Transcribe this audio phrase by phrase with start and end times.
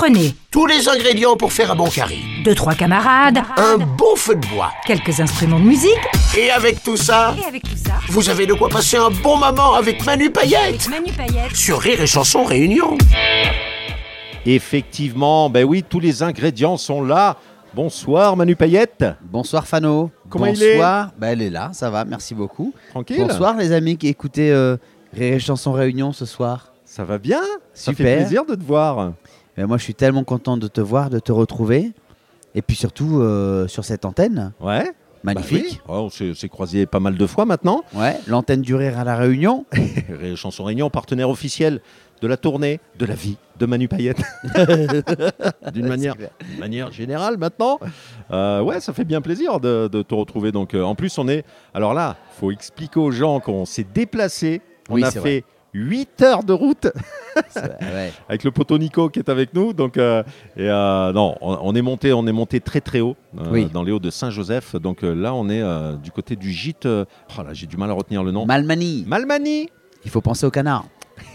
[0.00, 2.20] Prenez Tous les ingrédients pour faire un bon curry.
[2.42, 4.72] deux, trois camarades, Un bon feu de bois.
[4.86, 5.92] quelques instruments de musique.
[6.38, 9.36] Et avec tout ça, Et avec tout ça, vous avez de quoi passer un bon
[9.36, 10.88] moment avec Manu Payette.
[10.88, 11.54] Manu Payette.
[11.54, 12.96] Sur Rire et Chanson Réunion.
[14.46, 17.36] Effectivement, ben oui, tous les ingrédients sont là.
[17.74, 19.04] Bonsoir Manu Payette.
[19.20, 20.10] Bonsoir Fano.
[20.30, 21.10] Comment il est Bonsoir.
[21.18, 22.72] Bah, elle est là, ça va, merci beaucoup.
[22.88, 24.78] Tranquille Bonsoir les amis qui écoutaient euh,
[25.12, 26.72] Rire et Chanson Réunion ce soir.
[26.86, 27.42] Ça va bien
[27.74, 28.16] Ça fait Super.
[28.16, 29.12] plaisir de te voir.
[29.66, 31.92] Moi je suis tellement content de te voir, de te retrouver.
[32.54, 34.90] Et puis surtout euh, sur cette antenne, Ouais.
[35.22, 35.80] magnifique.
[35.86, 35.94] Bah oui.
[36.10, 37.82] Ouais, on s'est croisés pas mal de fois maintenant.
[37.94, 39.66] Ouais, l'antenne du rire à la Réunion.
[40.34, 41.80] Chanson Réunion, partenaire officiel
[42.22, 44.20] de la tournée, de la vie de Manu Payette.
[45.72, 47.78] D'une manière, générale maintenant.
[48.30, 50.52] Euh, ouais, ça fait bien plaisir de, de te retrouver.
[50.52, 51.44] Donc, euh, en plus, on est.
[51.74, 54.60] Alors là, faut expliquer aux gens qu'on s'est déplacé.
[54.88, 56.88] On Oui, a fait 8 heures de route
[57.56, 58.12] ouais.
[58.28, 59.72] avec le poteau Nico qui est avec nous.
[59.72, 60.22] Donc, euh,
[60.56, 63.66] et, euh, non, on, on est monté, on est monté très très haut euh, Oui.
[63.72, 64.74] dans les hauts de Saint-Joseph.
[64.76, 65.62] Donc là, on est
[65.98, 66.86] du côté du gîte.
[66.86, 67.04] oh
[67.42, 68.46] là, j'ai du mal à retenir le nom.
[68.46, 69.04] Malmanie.
[69.06, 69.68] Malmanie.
[70.04, 70.86] Il faut penser au canard.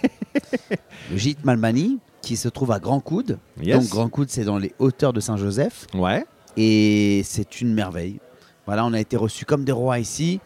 [1.11, 3.37] le gîte Malmanie qui se trouve à Grand Coude.
[3.61, 3.77] Yes.
[3.77, 5.87] Donc Grand Coude c'est dans les hauteurs de Saint-Joseph.
[5.93, 6.25] Ouais.
[6.57, 8.19] et c'est une merveille.
[8.65, 10.39] Voilà, on a été reçus comme des rois ici.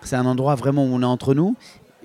[0.00, 1.56] C'est un endroit vraiment où on est entre nous.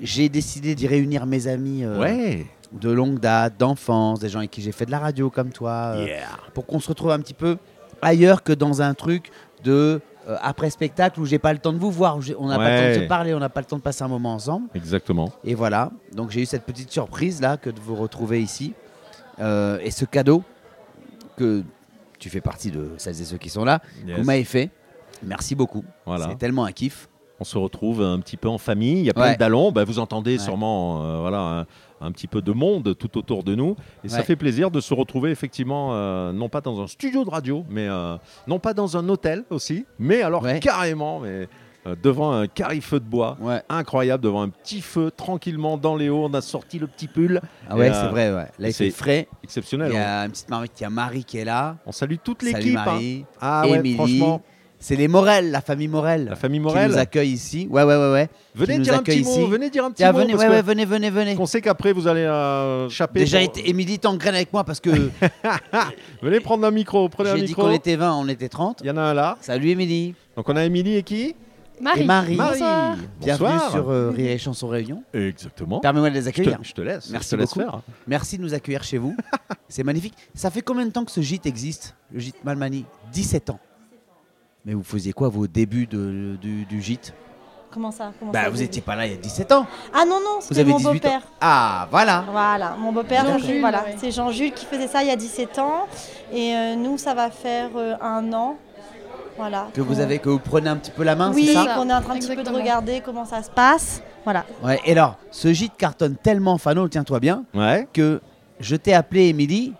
[0.02, 2.46] J'ai décidé d'y réunir mes amis euh, Ouais.
[2.74, 5.94] de longue date, d'enfance, des gens avec qui j'ai fait de la radio comme toi,
[5.96, 6.28] euh, Yeah.
[6.54, 7.58] pour qu'on se retrouve un petit peu
[8.02, 9.30] ailleurs que dans un truc
[9.64, 12.58] de euh, après spectacle où j'ai pas le temps de vous voir, où on n'a
[12.58, 14.34] pas le temps de se parler, on n'a pas le temps de passer un moment
[14.34, 14.68] ensemble.
[14.76, 15.32] Exactement.
[15.44, 18.74] Et voilà, donc j'ai eu cette petite surprise là que de vous retrouver ici.
[19.40, 20.44] Et ce cadeau
[21.38, 21.64] que
[22.20, 24.18] tu fais partie de celles et ceux qui sont là, Yes.
[24.20, 24.70] vous m'avez fait.
[25.24, 25.84] Merci beaucoup.
[26.06, 26.28] Voilà.
[26.30, 27.08] C'est tellement un kiff.
[27.42, 29.00] On se retrouve un petit peu en famille.
[29.00, 29.34] Il y a plein Ouais.
[29.34, 29.72] de dallons.
[29.72, 30.38] Bah, vous entendez Ouais.
[30.38, 31.40] sûrement euh, voilà,
[32.02, 33.76] un, un petit peu de monde tout autour de nous.
[34.04, 37.32] Et ça fait plaisir de se retrouver effectivement, euh, non pas dans un studio de
[37.32, 41.48] radio, mais euh, non pas dans un hôtel aussi, mais alors carrément mais,
[42.04, 43.38] devant un carré feu de bois.
[43.70, 46.26] Incroyable, devant un petit feu, tranquillement dans les hauts.
[46.26, 47.42] On a sorti le petit pull.
[47.68, 48.30] Ah ouais, c'est vrai.
[48.32, 48.48] Ouais.
[48.60, 49.28] Là, il c'est fait frais.
[49.44, 49.90] Exceptionnel.
[49.92, 50.04] Il y hein.
[50.04, 50.48] a une petite
[50.80, 51.78] il y a Marie qui est là.
[51.88, 52.78] On salue toute l'équipe.
[52.78, 52.86] hein.
[52.86, 53.26] Marie.
[53.40, 54.44] Ah ouais, franchement,
[54.84, 56.26] C'est les Morel, la famille Morel.
[56.26, 56.90] la famille Qui Morel.
[56.92, 57.68] nous accueille ici.
[57.70, 58.12] Ouais, ouais, ouais.
[58.12, 58.30] ouais.
[58.56, 59.46] Venez qui nous dire un petit mot.
[59.48, 60.12] Venez dire un petit mot.
[60.14, 61.36] venez, parce ouais, venez, venez, venez.
[61.40, 63.20] On sait qu'après vous allez euh, chaper.
[63.20, 64.90] Déjà, pour- Émilie t'engraine avec moi parce que
[66.24, 67.62] Venez prendre un micro, prenez un j'ai dit micro.
[67.62, 68.80] qu'on était 20, on était 30.
[68.84, 69.38] Il y en a un là.
[69.42, 70.16] Salut Émilie.
[70.36, 71.36] Donc on a Émilie et qui?
[71.98, 72.36] Et Marie.
[72.36, 72.96] Bonsoir.
[73.20, 73.72] Bienvenue Bonsoir.
[73.72, 75.04] sur euh, Rire et Chanson Réunion.
[75.14, 75.80] Exactement.
[75.80, 76.60] Permets-moi de les Je te, accueillir.
[76.64, 77.10] je te laisse.
[77.12, 77.60] Merci je te laisse beaucoup.
[77.72, 77.82] faire.
[78.08, 79.16] Merci de nous accueillir chez vous.
[79.68, 80.14] C'est magnifique.
[80.36, 83.60] Ça fait combien de temps que ce gîte existe, le gîte Malmani 17 ans.
[84.66, 87.14] Mais vous faisiez quoi vos débuts de- du, du gîte?
[87.72, 88.12] Comment ça?
[88.20, 89.66] Comment Bah ça, vous vous étiez pas là il y a 17 ans.
[89.94, 90.94] Ah non, non, c'était mon 18 ans.
[90.94, 91.22] beau-père.
[91.40, 92.26] Ah voilà.
[92.30, 93.26] Voilà, mon beau-père,
[93.62, 93.96] voilà, ouais.
[93.98, 95.88] c'est Jean-Jules qui faisait ça il y a 17 ans.
[96.34, 98.58] Et euh, nous, ça va faire euh, un an.
[99.38, 99.68] Voilà.
[99.74, 101.76] Que vous avez que vous prenez un petit peu la main, Oui, c'est ça?
[101.76, 104.04] qu'on est en train un petit peu de regarder comment ça se passe.
[104.26, 104.46] Voilà.
[104.62, 107.88] Ouais, et alors, ce gîte cartonne tellement Fano, tiens-toi bien, Ouais.
[107.94, 108.22] que
[108.60, 109.74] je t'ai appelé Émilie.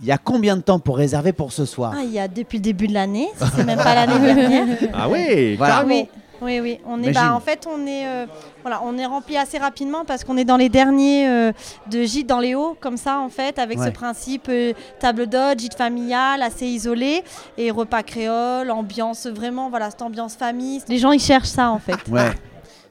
[0.00, 2.28] Il y a combien de temps pour réserver pour ce soir Ah, il y a
[2.28, 4.78] depuis le début de l'année, si c'est même pas l'année dernière.
[4.92, 5.74] Ah oui, Voilà.
[5.76, 5.94] carrément.
[5.94, 6.08] Oui,
[6.42, 6.80] oui, oui.
[6.86, 8.26] On est, bah, en fait, on est, euh,
[8.60, 11.52] voilà, on est rempli assez rapidement parce qu'on est dans les derniers euh,
[11.90, 13.86] de gîtes dans les hauts, comme ça, en fait, avec Ouais.
[13.86, 17.24] ce principe euh, table d'hôte, gîte familial, assez isolé,
[17.56, 20.82] et repas créole, ambiance vraiment, voilà, cette ambiance famille.
[20.90, 22.06] Les gens, ils cherchent ça, en fait.
[22.10, 22.32] Ouais.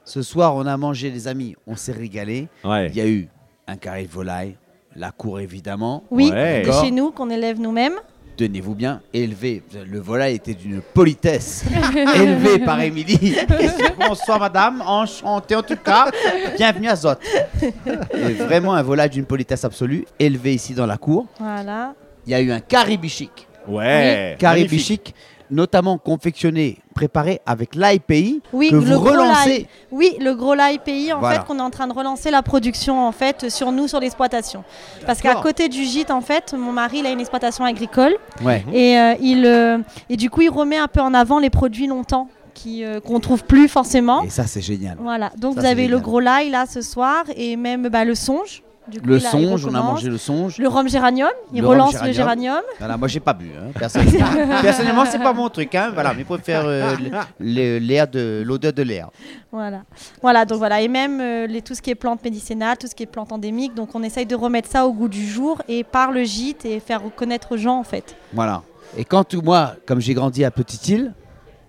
[0.04, 2.48] Ce soir, on a mangé, les amis, on s'est régalé.
[2.64, 2.88] Ouais.
[2.88, 3.28] Il y a eu
[3.68, 4.56] un carré de volaille,
[4.96, 6.04] la cour évidemment.
[6.10, 6.62] Oui, Ouais.
[6.62, 7.94] de chez nous, qu'on élève nous-mêmes.
[8.36, 9.62] Tenez-vous bien, élevé.
[9.90, 11.64] Le volaille était d'une politesse.
[12.16, 13.34] élevé par Émilie.
[13.98, 16.10] Bonsoir madame, enchanté en tout cas.
[16.56, 17.14] Bienvenue à Zot.
[17.62, 21.26] Et vraiment un volaille d'une politesse absolue, élevé ici dans la cour.
[21.40, 21.94] Voilà.
[22.26, 23.30] Il y a eu un caribichic.
[23.66, 24.36] Ouais.
[24.38, 25.14] Caribichic, magnifique.
[25.50, 29.66] Notamment confectionné, préparé avec l'ail pays Oui, que vous relancez.
[29.90, 31.40] Oui, le gros l'ail pays, en Voilà.
[31.40, 34.64] fait, qu'on est en train de relancer la production, en fait, sur nous, sur l'exploitation.
[35.06, 38.16] Parce qu'à côté du gîte, en fait, mon mari, il a une exploitation agricole.
[38.44, 38.64] Ouais.
[38.72, 39.78] Et, euh, il, euh,
[40.08, 43.20] et du coup, il remet un peu en avant les produits longtemps qui, euh, qu'on
[43.20, 44.22] trouve plus forcément.
[44.22, 44.96] Et ça, c'est génial.
[45.00, 48.14] Voilà, donc Ça, vous avez le gros l'ail là ce soir et même bah, le
[48.14, 48.62] songe.
[48.88, 50.58] Du coup, Le songe, on a mangé le songe.
[50.58, 52.06] Le rhum géranium, il Le relance géranium.
[52.08, 52.60] le géranium.
[52.78, 53.50] Voilà, moi, j'ai pas bu.
[53.58, 53.72] hein.
[53.76, 55.74] Personnellement, personnellement c'est pas mon truc.
[55.74, 55.90] Hein.
[55.92, 56.94] Voilà, mais je préfère euh,
[57.40, 59.10] l'air de l'odeur de l'air.
[59.50, 59.82] Voilà.
[60.22, 60.80] voilà, donc voilà.
[60.80, 63.32] Et même euh, les, tout ce qui est plantes médicinales, tout ce qui est plantes
[63.32, 63.74] endémiques.
[63.74, 66.78] Donc on essaye de remettre ça au goût du jour et par le gîte et
[66.80, 68.16] faire reconnaître aux gens en fait.
[68.32, 68.62] Voilà.
[68.96, 71.12] Et quand moi, comme j'ai grandi à Petite-Île,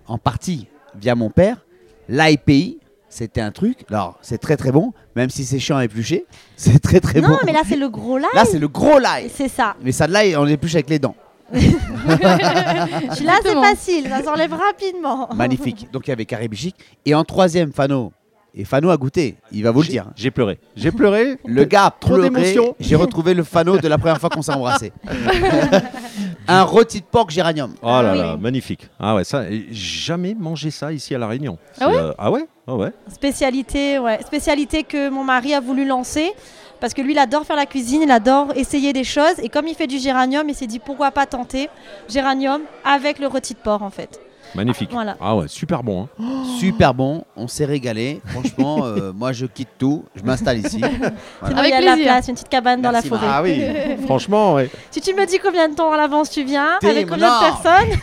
[0.06, 1.56] en partie via mon père,
[2.08, 2.78] l'AIPI,
[3.18, 3.78] C'était un truc.
[3.90, 6.24] Alors, c'est très très bon, même si c'est chiant à éplucher.
[6.56, 7.38] C'est très très Non, bon.
[7.44, 8.30] mais là, c'est le gros l'ail.
[8.32, 9.28] Là, c'est le gros l'ail.
[9.34, 9.74] C'est ça.
[9.82, 11.16] Mais ça de l'ail, on l'épluche avec les dents.
[11.52, 14.06] Là, c'est facile.
[14.08, 15.28] Ça s'enlève rapidement.
[15.34, 15.88] Magnifique.
[15.92, 16.76] Donc, il y avait Caribichic.
[17.06, 18.12] Et en troisième, Fano.
[18.54, 20.06] Et Fano a goûté, il va vous le dire.
[20.16, 20.58] J'ai pleuré.
[20.74, 21.38] J'ai pleuré.
[21.44, 22.30] Le gars a Trop pleuré.
[22.30, 22.74] d'émotions.
[22.80, 24.90] J'ai retrouvé le Fano de la première fois qu'on s'est embrassé.
[26.48, 27.74] Un rôti de porc géranium.
[27.82, 28.18] Oh là Ah oui.
[28.18, 28.88] là, magnifique.
[28.98, 31.58] Ah ouais, ça, jamais mangé ça ici à La Réunion.
[31.80, 34.18] Ah ouais euh, Ah ouais Ah ouais Spécialité, ouais.
[34.26, 36.32] Spécialité que mon mari a voulu lancer.
[36.80, 39.38] Parce que lui, il adore faire la cuisine, il adore essayer des choses.
[39.42, 41.68] Et comme il fait du géranium, il s'est dit pourquoi pas tenter
[42.08, 44.20] géranium avec le rôti de porc, en fait.
[44.54, 44.90] Magnifique.
[44.92, 45.16] Voilà.
[45.20, 46.08] Ah ouais, super bon.
[46.20, 46.24] hein.
[46.58, 48.20] Super bon, on s'est régalé.
[48.26, 50.80] Franchement, euh, moi je quitte tout, je m'installe ici.
[50.80, 52.04] Sinon, Avec il y a de la plaisir.
[52.12, 53.30] place, une petite cabane dans Merci, la forêt.
[53.30, 53.62] Ah oui,
[54.06, 54.70] franchement, ouais.
[54.90, 57.34] Si tu me dis combien de temps à l'avance tu viens, avec combien non.
[57.34, 57.98] de personnes,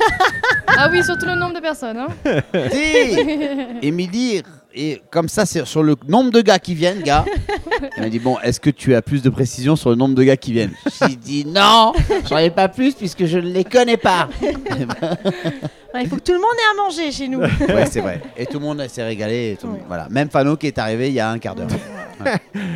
[0.67, 1.97] Ah oui, surtout le nombre de personnes.
[1.97, 2.07] hein.
[2.51, 4.41] T'es- Émilie,
[4.75, 7.25] et comme ça, c'est sur le nombre de gars qui viennent, gars.
[7.97, 10.23] Elle m'a dit Bon, est-ce que tu as plus de précision sur le nombre de
[10.23, 10.73] gars qui viennent?
[11.01, 11.93] J'ai dit non,
[12.29, 14.27] j'en ai pas plus puisque je ne les connais pas.
[15.93, 17.39] Ouais, il faut que tout le monde ait à manger chez nous.
[17.39, 18.21] ouais, c'est vrai.
[18.35, 19.51] Et tout le monde s'est régalé.
[19.53, 20.07] et tout le monde- Voilà.
[20.09, 21.69] Même Fano qui est arrivé il y a un quart d'heure.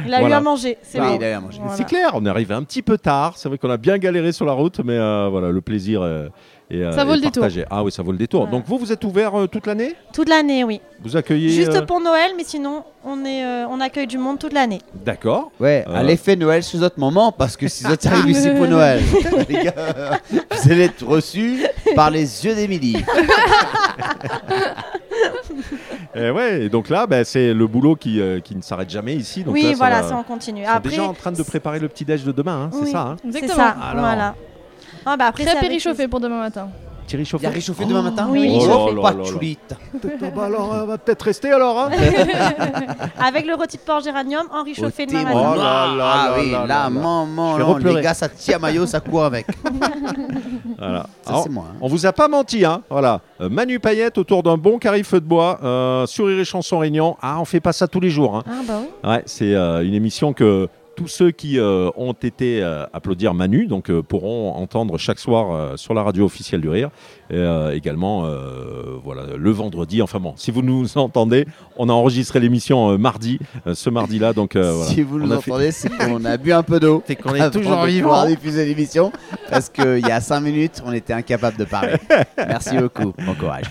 [0.06, 0.38] Il a eu Voilà.
[0.38, 0.78] à manger.
[0.84, 1.16] C'est Oui, bon.
[1.19, 1.57] il a eu à manger.
[1.60, 1.75] Voilà.
[1.75, 3.34] C'est clair, on est arrivé un petit peu tard.
[3.36, 6.30] C'est vrai qu'on a bien galéré sur la route, mais euh, voilà, le plaisir euh,
[6.77, 7.45] euh, Ça vaut le détour.
[7.69, 8.42] Ah oui, ça vaut le détour.
[8.42, 8.56] Voilà.
[8.57, 9.95] Donc vous, vous êtes ouvert euh, toute l'année?
[10.13, 10.81] Toute l'année, oui.
[11.01, 14.38] Vous accueillez Juste euh, pour Noël, mais sinon, on, est, euh, on accueille du monde
[14.38, 14.80] toute l'année.
[14.94, 15.51] D'accord.
[15.60, 15.95] Ouais, Euh.
[15.95, 19.01] à l'effet Noël chez autres moments, parce que si vous êtes ici pour Noël,
[19.50, 21.63] les gars, vous allez être reçus
[21.95, 22.98] par les yeux d'Émilie.
[26.16, 29.16] Et ouais, et donc là, ben, c'est le boulot qui, euh, qui ne s'arrête jamais
[29.16, 29.44] ici.
[29.44, 30.62] Donc oui, là, ça voilà, va- ça on continue.
[30.62, 32.92] Ils sont Après, déjà en train de préparer le petit déj de demain, hein, c'est
[32.92, 33.16] ça hein?
[33.21, 33.56] c'est Exactement.
[33.56, 33.69] ça.
[33.81, 34.04] Alors.
[34.04, 34.36] Voilà.
[35.06, 36.68] Ah, bah après, Très c'est avec péréchauffé pour demain matin.
[37.07, 39.57] Thierry Il y Chauffeur a réchauffé demain matin Oui, Oh là réchauffé.
[39.68, 39.78] là.
[40.22, 41.80] Ah bah alors, on va peut-être rester alors.
[41.80, 41.90] Hein
[43.19, 45.51] Avec le rôti de porc géranium en réchauffé Au demain thé, matin.
[45.54, 46.90] Oh là là Ah là oui, là là, là.
[46.92, 47.96] maman, Je vais non, repleurer.
[47.96, 49.48] les gars, ça tient maillot, ça court avec.
[50.78, 51.07] Voilà.
[51.24, 51.66] Ça, Alors, c'est moi.
[51.69, 51.75] hein.
[51.81, 52.81] On vous a pas menti, hein.
[52.90, 53.19] Voilà.
[53.42, 57.18] Euh, Manu Payette autour d'un bon carré feu de bois, euh, sourire et chanson réunion.
[57.22, 58.38] Ah, on fait pas ça tous les jours.
[58.38, 58.44] Hein.
[58.48, 59.10] Ah, bah oui.
[59.10, 60.69] Ouais, c'est euh, une émission que
[61.00, 65.51] tous ceux qui euh, ont été euh, applaudir Manu donc euh, pourront entendre chaque soir
[65.54, 66.90] euh, sur la radio officielle du rire
[67.30, 71.46] et euh, également euh, voilà le vendredi enfin bon si vous nous entendez
[71.78, 74.92] on a enregistré l'émission euh, mardi euh, ce mardi là donc euh, voilà.
[74.92, 77.02] Si vous nous a fait- entendez, c'est qu'on a bu un peu d'eau.
[77.07, 78.25] C'est qu'on est toujours de vivant.
[78.25, 79.12] diffuser l'émission
[79.50, 81.94] parce qu'il y a 5 minutes, on était incapable de parler.
[82.38, 83.13] Merci beaucoup.
[83.25, 83.66] Bon courage.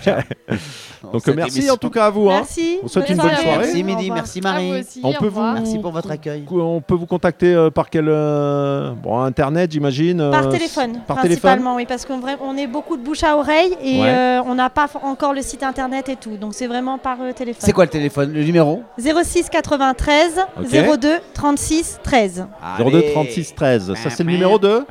[1.13, 2.37] Donc euh, merci émission- en tout cas à vous hein.
[2.39, 2.79] Merci.
[2.83, 3.57] On souhaite une Bonne soirée.
[3.59, 4.79] Merci Midi, merci Marie.
[4.79, 4.99] aussi.
[5.03, 6.43] On peut vous- Merci pour votre accueil.
[6.49, 11.17] on peut vous contacter euh, par quel euh, bon internet j'imagine euh, Par téléphone, par
[11.17, 14.07] principalement, oui, parce qu'on on est beaucoup de bouche à oreille et Ouais.
[14.09, 17.31] euh, on n'a pas encore le site internet et tout, donc c'est vraiment par euh,
[17.33, 17.61] téléphone.
[17.65, 18.83] C'est quoi le téléphone, le numéro?
[18.97, 20.97] 06 93 Ok.
[20.99, 22.47] 02 36 13.
[22.79, 24.83] 02 36 13 ça c'est le numéro de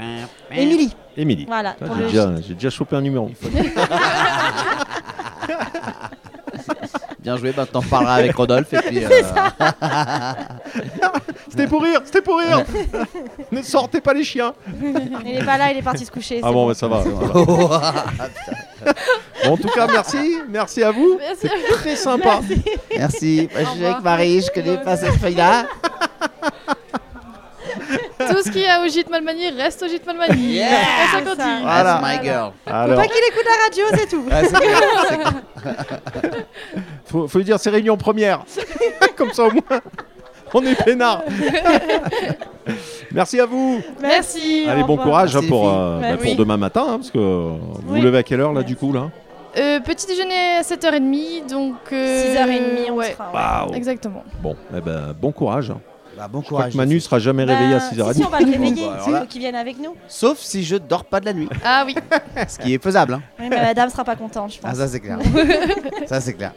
[0.50, 1.74] Émilie, Émilie voilà.
[1.80, 3.30] J'ai déjà, j'ai déjà chopé un numéro.
[7.28, 8.72] Bien joué, bah, t'en parleras avec Rodolphe.
[8.72, 9.10] Et puis, euh,
[11.50, 12.64] C'était pour rire, c'était pour rire.
[13.52, 14.54] ne sortez pas les chiens.
[15.26, 16.40] Il est pas là, il est parti se coucher.
[16.42, 16.68] Ah bon, bon.
[16.68, 17.02] bah, ça va.
[17.02, 18.04] ça va.
[19.44, 21.18] Bon, en tout cas, merci, merci à vous.
[21.18, 22.40] Merci C'est à très sympa.
[22.96, 23.46] Merci.
[23.52, 25.66] Moi, je suis avec Marie, je connais pas cette feuille-là.
[28.34, 30.52] Tout ce qui est au gîte Malmani reste au gîte Malmani.
[30.54, 30.66] Yeah.
[30.68, 31.36] On C'est continue.
[31.46, 31.58] ça.
[31.62, 32.00] Voilà.
[32.02, 32.52] That's my girl.
[32.66, 34.24] Faut Alors, pas qu'il écoute la radio, c'est tout.
[34.24, 36.44] Ouais, c'est clair, c'est clair.
[37.06, 38.44] faut, faut lui dire c'est réunion première.
[39.16, 39.80] Comme ça au moins,
[40.54, 41.22] on est peinard.
[43.12, 43.80] merci à vous.
[44.00, 44.66] Merci.
[44.68, 45.06] Allez, au bon revoir.
[45.08, 46.26] courage hein, Merci, pour, euh, bah, Merci.
[46.26, 48.00] pour demain matin, hein, parce que vous vous Oui.
[48.00, 49.10] levez à quelle heure là du coup là?
[49.56, 51.74] Euh, petit déjeuner à 7h30, donc...
[51.92, 53.12] euh, 6h30, on ouais.
[53.12, 53.30] sera.
[53.32, 53.66] ouais.
[53.66, 53.74] Waouh.
[53.74, 54.22] Exactement.
[54.42, 55.72] Bon, eh ben, bon courage.
[56.18, 56.72] Bah, bon Je crois courage.
[56.72, 58.12] que Manu sera jamais réveillé à Bah, 6h30.
[58.12, 58.84] Si, si, on va le réveiller.
[58.86, 59.94] Bon, bah, Il faut qu'il vienne avec nous.
[60.08, 61.48] Sauf si je dors pas de la nuit.
[61.64, 61.94] Ah oui.
[62.48, 63.14] Ce qui est faisable.
[63.14, 63.22] Hein.
[63.38, 64.70] Oui, mais la dame sera pas contente, je pense.
[64.72, 65.18] Ah, ça, c'est clair.
[66.06, 66.52] ça, c'est clair.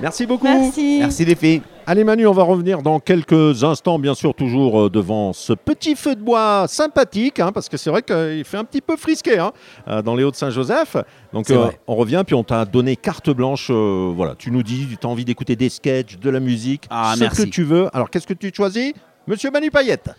[0.00, 0.44] Merci beaucoup.
[0.44, 0.98] Merci.
[1.00, 1.62] Merci, les filles.
[1.90, 5.96] Allez Manu, on va revenir dans quelques instants, bien sûr, toujours euh, devant ce petit
[5.96, 9.40] feu de bois sympathique, hein, parce que c'est vrai qu'il fait un petit peu frisqué
[9.40, 9.50] hein,
[9.88, 10.98] euh, dans les Hauts-de-Saint-Joseph.
[11.32, 13.70] Donc euh, on revient, puis on t'a donné carte blanche.
[13.72, 17.14] euh, voilà, tu nous dis, tu as envie d'écouter des sketchs, de la musique, Ah,
[17.16, 17.46] ce merci.
[17.46, 17.88] que tu veux.
[17.92, 18.92] Alors qu'est-ce que tu choisis?
[19.26, 20.10] Monsieur Manu Payette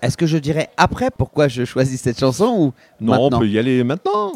[0.00, 2.72] Est-ce que je dirais après pourquoi je choisis cette chanson ou
[3.04, 3.36] Non, maintenant?
[3.36, 4.32] on peut y aller maintenant.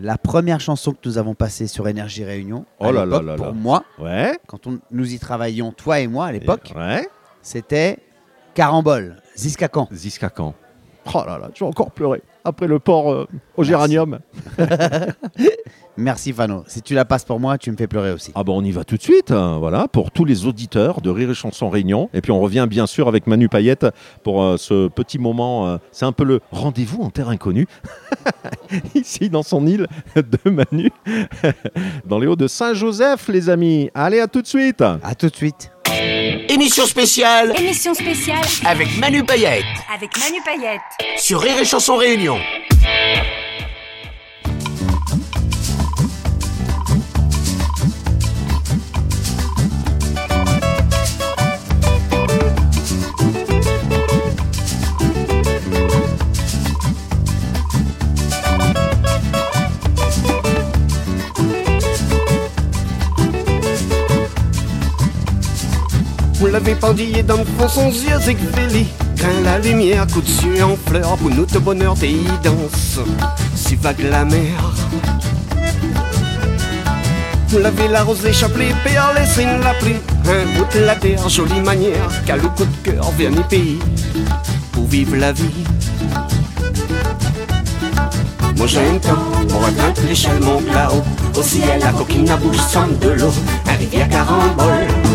[0.00, 3.26] La première chanson que nous avons passée sur Énergie Réunion, Oh à là là l'époque,
[3.26, 3.52] là pour là.
[3.52, 4.38] moi, Ouais.
[4.46, 7.08] quand on, nous y travaillions, toi et moi à l'époque, Ouais.
[7.42, 7.98] c'était
[8.54, 9.88] Carambole, Ziska Khan.
[9.92, 10.54] Ziska Khan.
[11.12, 12.22] Oh là là, je vais encore pleurer.
[12.48, 13.28] Après le port euh,
[13.58, 14.20] au géranium.
[15.98, 16.64] Merci Fano.
[16.66, 18.32] Si tu la passes pour moi, tu me fais pleurer aussi.
[18.34, 21.10] Ah bon, on y va tout de suite, hein, voilà, pour tous les auditeurs de
[21.10, 22.08] Rire et Chanson Réunion.
[22.14, 23.84] Et puis on revient bien sûr avec Manu Payette
[24.22, 25.66] pour euh, ce petit moment.
[25.66, 27.66] euh, c'est un peu le rendez-vous en terre inconnue.
[28.94, 30.90] Ici dans son île de Manu,
[32.06, 33.90] dans les hauts de Saint-Joseph, les amis.
[33.92, 34.80] Allez, à tout de suite.
[34.80, 35.70] À tout de suite.
[36.48, 39.64] Émission spéciale Émission spéciale avec Manu Payette
[39.94, 40.80] avec Manu Payette.
[41.18, 42.38] sur Rire et Chanson Réunion.
[66.80, 71.16] Pendillé dans le fond son yeux Zigveli Grain la lumière, coup de cieux en fleurs
[71.16, 73.00] Pour nous de bonheur des danse
[73.54, 74.72] Si vague la mer.
[77.48, 81.60] Vous l'avez la rosée chapelet Péor laissé la pris Un bout de la terre, jolie
[81.60, 83.78] manière le coup de cœur vers les pays
[84.72, 85.64] Pour vivre la vie.
[88.56, 91.04] Moi j'ai un temps pour atteindre l'échelle monte là-haut
[91.38, 93.32] Au ciel la coquine à bouche semble de l'eau.
[93.66, 95.07] Un rivière carambole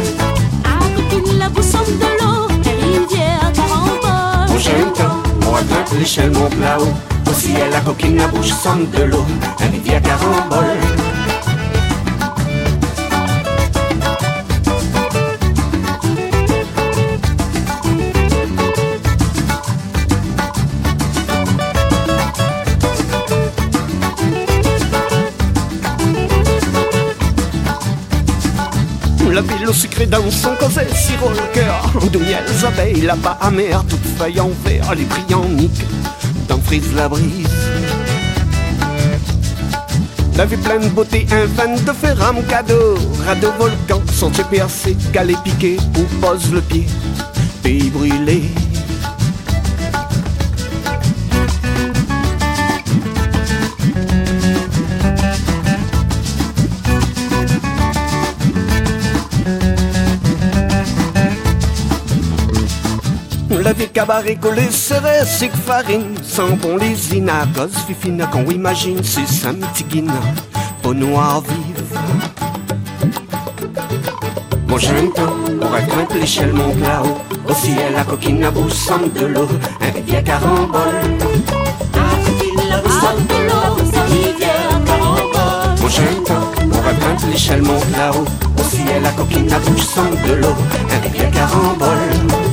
[1.37, 4.49] la boussole de l'eau, rivière carambole.
[4.49, 6.93] Mon j'aime temps, on atteint l'échelle monte là-haut.
[7.29, 9.25] Au ciel, la coquine à bouche semble de l'eau,
[9.59, 10.92] un rivière carambole.
[29.73, 31.91] Sucré dans son causel, sirop le cœur.
[32.11, 35.83] De miel, abeilles, là-bas amer, toutes feuilles en verre Les brillants niques,
[36.47, 37.47] dans frise la brise.
[40.35, 42.95] La vie pleine de beauté, un van de ferram cadeau.
[43.25, 46.85] Radeau volcan, sentier percé, galet piqué Où pose le pied,
[47.61, 48.43] pays brûlé
[64.05, 69.53] cabaret collé serait c'est que farine Sans bon les inagos, fifina qu'on imagine C'est ça
[69.53, 70.19] mitigina,
[70.81, 71.99] peau noire vive.
[74.67, 77.17] Mon temps, on grimpe l'échelle monte là-haut
[77.47, 79.47] Au ciel, la coquine à semble de l'eau.
[79.79, 80.81] Un rivière carambole.
[81.93, 82.43] Carambole.
[85.81, 88.25] Mon jeune temps, on grimpe l'échelle monte là-haut
[88.59, 90.55] Au ciel, la coquine à bouche semble de l'eau.
[90.91, 92.52] Un rivière carambole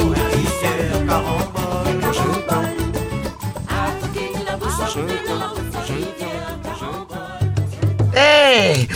[8.15, 8.87] Hé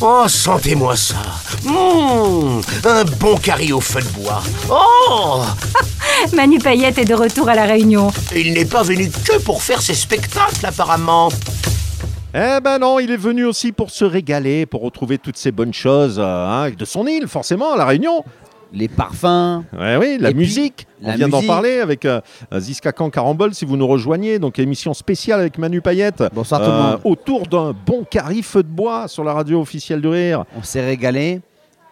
[0.00, 1.16] Oh, sentez-moi ça
[1.64, 5.42] Mmh, Un bon carré au feu de bois Oh
[6.34, 8.10] Manu Payette est de retour à la Réunion.
[8.34, 11.30] Il n'est pas venu que pour faire ses spectacles, apparemment.
[12.34, 15.74] Eh ben non, il est venu aussi pour se régaler, pour retrouver toutes ces bonnes
[15.74, 18.24] choses euh, hein, de son île, forcément, à La Réunion.
[18.72, 19.64] Les parfums.
[19.76, 20.86] Ouais, oui, la puis, musique.
[21.02, 22.20] On la vient d'en parler avec euh,
[22.56, 24.38] Ziska Khan Carambole, si vous nous rejoignez.
[24.38, 26.22] Donc, émission spéciale avec Manu Payette.
[26.32, 27.00] Bonsoir tout le Euh, monde.
[27.04, 30.44] Autour d'un bon carry feu de bois sur la radio officielle du rire.
[30.56, 31.40] On s'est régalé.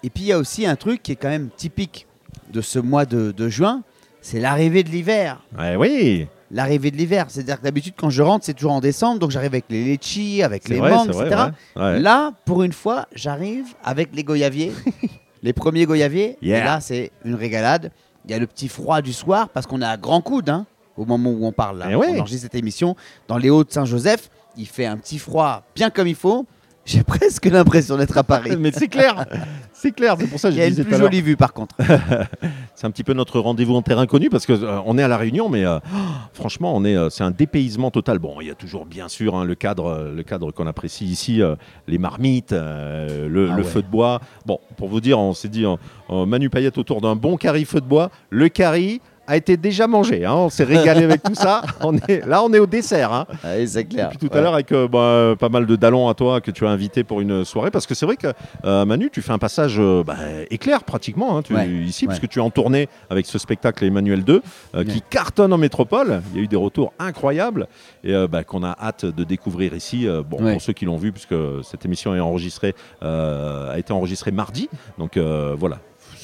[0.05, 2.07] Et puis il y a aussi un truc qui est quand même typique
[2.53, 3.83] de ce mois de, de juin,
[4.21, 5.41] c'est l'arrivée de l'hiver.
[5.59, 9.19] Ouais, oui, L'arrivée de l'hiver, c'est-à-dire que d'habitude quand je rentre, c'est toujours en décembre,
[9.19, 11.43] donc j'arrive avec les litchis, avec les vrai, mangues, vrai, etc.
[11.77, 11.99] ouais, ouais.
[12.01, 14.73] Là, pour une fois, j'arrive avec les goyaviers,
[15.43, 16.37] les premiers goyaviers.
[16.43, 16.61] Yeah.
[16.61, 17.91] Et là, c'est une régalade.
[18.25, 20.67] Il y a le petit froid du soir parce qu'on est à grand coude hein,
[20.97, 21.79] au moment où on parle.
[21.79, 21.87] Là.
[21.91, 22.09] Eh ouais.
[22.11, 24.31] On enregistre cette émission dans les Hauts de Saint-Joseph.
[24.57, 26.47] Il fait un petit froid bien comme il faut.
[26.89, 28.57] J'ai presque l'impression d'être à Paris.
[28.59, 29.27] Mais c'est clair,
[29.75, 31.77] c'est clair, c'est pour ça que Il y a une plus jolie vue par contre.
[32.75, 35.09] C'est un petit peu notre rendez-vous en terre inconnue parce que euh, on est à
[35.09, 35.81] la Réunion, mais euh,
[36.33, 38.21] franchement, on est, euh, c'est un dépaysement total.
[38.21, 41.43] Bon, il y a toujours bien sûr hein, le cadre, le cadre qu'on apprécie ici,
[41.89, 43.63] les marmites, le, Ah le ouais.
[43.65, 44.21] feu de bois.
[44.47, 45.65] Bon, pour vous dire, on s'est dit,
[46.09, 50.25] Manu Payette autour d'un bon carry feu de bois, le carry a été déjà mangé.
[50.25, 50.33] hein.
[50.35, 51.61] On s'est régalé avec tout ça.
[51.83, 53.13] On est, là, on est au dessert.
[53.13, 53.27] hein.
[53.45, 54.09] Ah c'est clair.
[54.09, 54.39] Puis tout Ouais.
[54.39, 57.05] à l'heure avec euh, bah, pas mal de dallons à toi que tu as invité
[57.05, 58.29] pour une soirée parce que c'est vrai que
[58.65, 60.17] euh, Manu tu fais un passage euh, bah,
[60.51, 62.09] éclair pratiquement hein, tu- Ouais, ici ouais.
[62.15, 64.43] puisque tu es en tournée avec ce spectacle Emmanuel 2
[64.75, 67.69] euh, qui cartonne en métropole il y a eu des retours incroyables
[68.05, 71.35] et bah, qu'on a hâte de découvrir ici bon pour ceux qui l'ont vu puisque
[71.65, 74.69] cette émission est enregistrée a été enregistrée mardi
[74.99, 75.79] donc voilà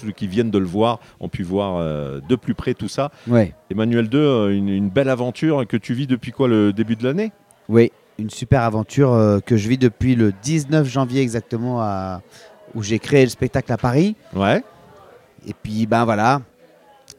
[0.04, 3.10] ceux qui viennent de le voir ont pu voir euh, de plus près tout ça
[3.28, 3.54] Ouais.
[3.70, 7.04] Emmanuel 2 euh, une, une belle aventure que tu vis depuis quoi le début de
[7.04, 7.32] l'année?
[7.68, 12.22] Oui, une super aventure euh, que je vis depuis le 19 janvier exactement, à-
[12.74, 14.16] où j'ai créé le spectacle à Paris.
[14.34, 14.62] ouais
[15.46, 16.40] Et puis, ben voilà,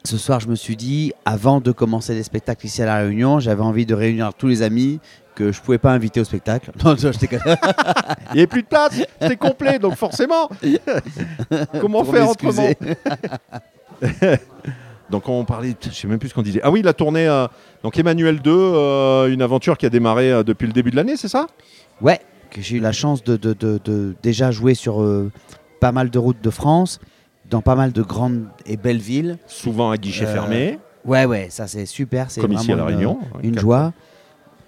[0.04, 3.40] ce soir, je me suis dit, avant de commencer les spectacles ici à La Réunion,
[3.40, 5.00] j'avais envie de réunir tous les amis
[5.36, 6.72] que je pouvais pas inviter au spectacle.
[6.84, 7.06] Non, je.
[7.08, 7.28] Il
[8.34, 10.48] n'y avait plus de place, c'était complet, donc forcément.
[11.80, 12.68] Comment Pour faire autrement.
[15.08, 16.60] Donc on parlait, je sais même plus ce qu'on disait.
[16.64, 17.46] Ah oui, la tournée, euh,
[17.84, 21.16] donc Emmanuel 2, euh, une aventure qui a démarré euh, depuis le début de l'année,
[21.16, 21.46] c'est ça?
[22.00, 25.04] Ouais, que j'ai eu la chance de, de- de- de déjà jouer sur
[25.78, 26.98] pas mal de routes de France,
[27.48, 29.38] dans pas mal de grandes et belles villes.
[29.46, 32.28] Souvent à guichet fermé, Ouais, ouais, ça c'est super.
[32.32, 33.18] C'est comme ici à La une- Réunion.
[33.44, 33.92] une joie.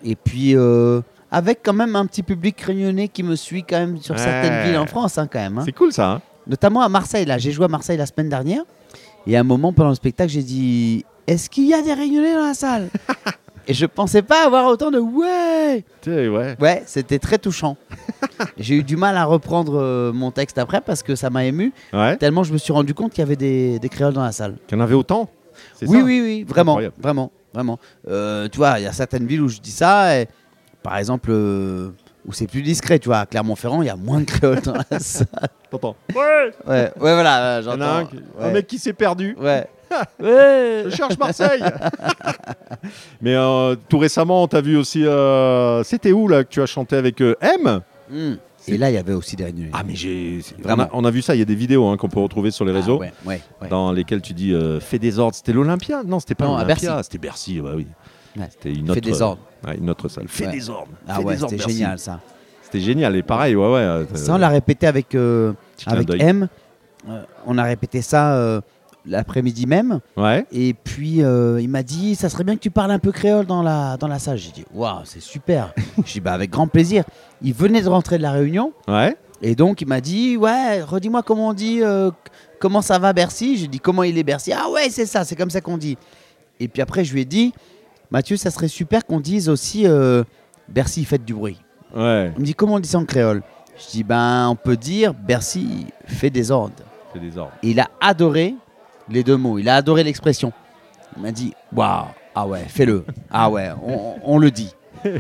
[0.05, 1.00] Et puis, euh,
[1.31, 4.21] avec quand même un petit public réunionnais qui me suit quand même sur Ouais.
[4.21, 5.59] certaines villes en France, hein, quand même.
[5.59, 5.62] hein.
[5.64, 6.11] C'est cool ça.
[6.12, 7.37] hein Notamment à Marseille, là.
[7.38, 8.62] J'ai joué à Marseille la semaine dernière.
[9.26, 12.35] Et à un moment, pendant le spectacle, j'ai dit Est-ce qu'il y a des réunionnais
[12.35, 12.88] dans la salle?
[13.71, 16.57] Et je pensais pas avoir autant de Ouais ouais.
[16.59, 17.76] Ouais, c'était très touchant.
[18.57, 21.75] j'ai eu du mal à reprendre euh, mon texte après parce que ça m'a ému,
[21.93, 22.17] Ouais.
[22.17, 24.55] tellement je me suis rendu compte qu'il y avait des, des créoles dans la salle.
[24.67, 25.28] Qu'il y en avait autant.
[25.83, 26.95] Oui, ça oui, oui, vraiment, Incroyable.
[26.99, 27.78] vraiment, vraiment.
[28.09, 30.28] Euh, tu vois, il y a certaines villes où je dis ça, et,
[30.83, 31.90] par exemple, euh,
[32.26, 34.75] où c'est plus discret, tu vois, à Clermont-Ferrand, il y a moins de créoles dans
[34.90, 35.26] la salle.
[35.71, 36.50] T'entends Ouais.
[36.67, 37.97] Ouais, ouais, voilà, euh, j'entends.
[37.97, 38.52] un, qui- un Ouais.
[38.52, 39.37] mec qui s'est perdu.
[39.40, 39.67] Ouais.
[40.21, 40.85] ouais.
[40.87, 41.62] Je cherche Marseille.
[43.21, 45.05] Mais euh, tout récemment, on t'a vu aussi.
[45.85, 47.81] C'était où là que tu as chanté avec M?
[48.11, 48.35] Hmm.
[48.75, 49.70] Et là, il y avait aussi des réunionnais.
[49.72, 50.88] Ah mais j'ai Vraiment.
[50.92, 51.34] On, a, on a vu ça.
[51.34, 52.98] Il y a des vidéos hein, qu'on peut retrouver sur les Ah, réseaux.
[52.98, 53.68] ouais, ouais, ouais.
[53.68, 55.34] dans lesquels tu dis euh, fais des ordres.
[55.37, 56.02] C'était l'Olympia?
[56.04, 57.60] Non, c'était pas l'Olympia, c'était Bercy.
[57.60, 57.87] ouais, oui.
[58.50, 59.40] C'était une Fais autre, des ordres.
[59.80, 60.28] une autre salle.
[60.28, 60.92] Fais des ordres.
[61.08, 62.20] Ah fais ouais, des ordres, c'était génial ça.
[62.62, 63.16] C'était génial.
[63.16, 63.78] Et pareil, ouais, ouais.
[63.80, 65.52] euh, Ça, on l'a répété avec, euh,
[65.86, 66.08] avec.
[66.21, 66.49] M.
[67.08, 68.60] Euh, on a répété ça euh,
[69.06, 70.00] l'après-midi même.
[70.17, 70.47] Ouais.
[70.52, 73.47] Et puis, euh, il m'a dit, ça serait bien que tu parles un peu créole
[73.47, 74.39] dans la, dans la salle.
[74.39, 75.75] J'ai dit, waouh, c'est super.
[76.04, 77.04] J'ai dit, bah, avec grand plaisir.
[77.43, 78.73] Il venait de rentrer de la réunion.
[78.87, 79.17] Ouais.
[79.41, 82.11] Et donc, il m'a dit, ouais, redis-moi comment on dit, euh,
[82.58, 83.56] comment ça va Bercy?
[83.56, 84.52] J'ai dit, comment il est Bercy?
[84.52, 85.97] Ah ouais, c'est ça, c'est comme ça qu'on dit.
[86.61, 87.52] Et puis après, je lui ai dit,
[88.11, 90.25] Mathieu, ça serait super qu'on dise aussi euh,
[90.69, 91.61] Bercy, faites du bruit.
[91.95, 92.32] Ouais.
[92.37, 93.43] Il me dit, comment on dit ça en créole?
[93.76, 96.75] Je dis, ben, on peut dire Bercy, fait des ordres.
[97.13, 97.52] Fais des ordres.
[97.63, 98.56] Et il a adoré
[99.10, 100.52] les deux mots, il a adoré l'expression.
[101.16, 103.04] Il m'a dit, waouh, ah ouais, fais-le.
[103.30, 104.75] Ah ouais, on, on le dit.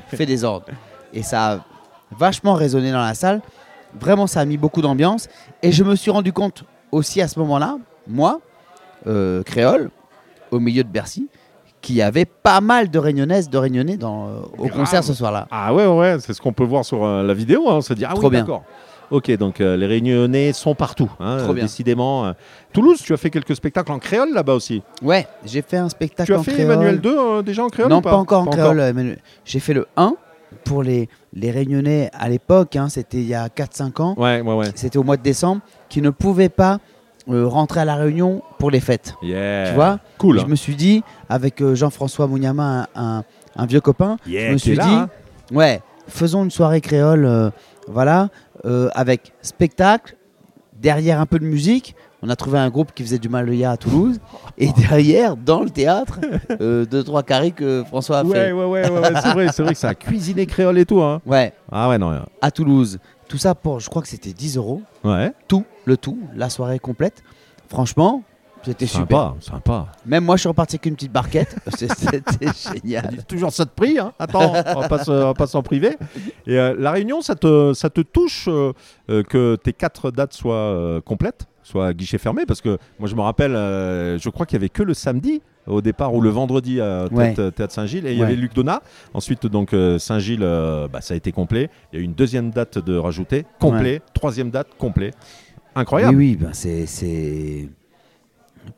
[0.08, 0.66] Fais des ordres.
[1.12, 1.58] Et ça a
[2.16, 3.40] vachement résonné dans la salle.
[3.98, 5.28] Vraiment, ça a mis beaucoup d'ambiance.
[5.62, 8.40] Et je me suis rendu compte aussi à ce moment-là, moi,
[9.06, 9.90] euh, créole,
[10.50, 11.28] au milieu de Bercy,
[11.80, 14.78] qu'il y avait pas mal de réunionnaises, de réunionnais dans, euh, au Grave.
[14.78, 15.46] concert ce soir-là.
[15.50, 17.68] Ah ouais, ouais, c'est ce qu'on peut voir sur euh, la vidéo.
[17.68, 17.74] hein.
[17.76, 18.64] On se dit ah Trop oui, d'accord.
[19.10, 21.64] Ok, donc euh, les Réunionnais sont partout, hein, Trop bien.
[21.64, 22.32] décidément.
[22.72, 24.82] Toulouse, tu as fait quelques spectacles en créole là-bas aussi.
[25.02, 26.72] Ouais, j'ai fait un spectacle tu as en fait créole.
[26.72, 28.80] Emmanuel 2 euh, déjà en créole Non, ou pas, encore en créole.
[28.80, 29.18] Emmanuel.
[29.44, 30.14] J'ai fait le 1
[30.64, 34.54] pour les, les Réunionnais à l'époque, hein, c'était il y a 4-5 ans, Ouais, ouais,
[34.54, 34.66] ouais.
[34.74, 36.78] c'était au mois de décembre, qui ne pouvaient pas
[37.30, 39.14] euh, rentrer à La Réunion pour les fêtes.
[39.22, 39.68] Yeah.
[39.70, 40.00] Tu vois?
[40.18, 40.40] Cool.
[40.40, 43.24] Je me suis dit, avec euh, Jean-François Mougnama, un, un-
[43.56, 45.08] un vieux copain, Yeah, je me suis là, dit, hein.
[45.52, 47.50] ouais, faisons une soirée créole, euh,
[47.86, 48.28] voilà,
[48.64, 50.16] euh, avec spectacle,
[50.80, 51.94] derrière un peu de musique.
[52.22, 54.18] On a trouvé un groupe qui faisait du maloya à Toulouse.
[54.58, 56.18] Et derrière, dans le théâtre,
[56.60, 58.52] euh, deux, trois carrés que François a Ouais, fait.
[58.52, 61.00] ouais, ouais, ouais, ouais, c'est vrai, c'est vrai que ça a cuisiné créole et tout.
[61.00, 61.20] Hein.
[61.26, 62.10] Ouais, Ah ouais, non.
[62.10, 62.98] euh, à Toulouse.
[63.28, 64.82] Tout ça pour, je crois que c'était 10 euros.
[65.04, 65.32] Ouais.
[65.46, 67.22] Tout, le tout, la soirée complète.
[67.68, 68.22] Franchement,
[68.62, 69.06] c'était super.
[69.08, 69.86] Sympa, sympa.
[70.06, 71.56] Même moi, je suis reparti avec une petite barquette.
[71.76, 72.22] C'était
[72.82, 73.24] génial.
[73.26, 73.98] Toujours ça de prix.
[73.98, 74.12] Hein.
[74.18, 75.96] Attends, on va pas se- on va pas s'en priver.
[76.46, 78.72] Et euh, la Réunion, ça te, ça te touche euh,
[79.10, 82.44] euh, que tes quatre dates soient euh, complètes, soient à guichet fermé?
[82.46, 85.40] Parce que moi, je me rappelle, euh, je crois qu'il y avait que le samedi
[85.66, 87.34] au départ ou le vendredi à Ouais.
[87.34, 88.80] Théâtre, Saint-Gilles et il y avait Luc Donat.
[89.14, 91.68] Ensuite, donc euh, Saint-Gilles, euh, bah, ça a été complet.
[91.92, 94.00] Il y a eu une deuxième date de rajouter, complet.
[94.14, 95.10] Troisième date, complet.
[95.74, 96.16] Incroyable.
[96.16, 97.68] Oui, oui, ben c'est.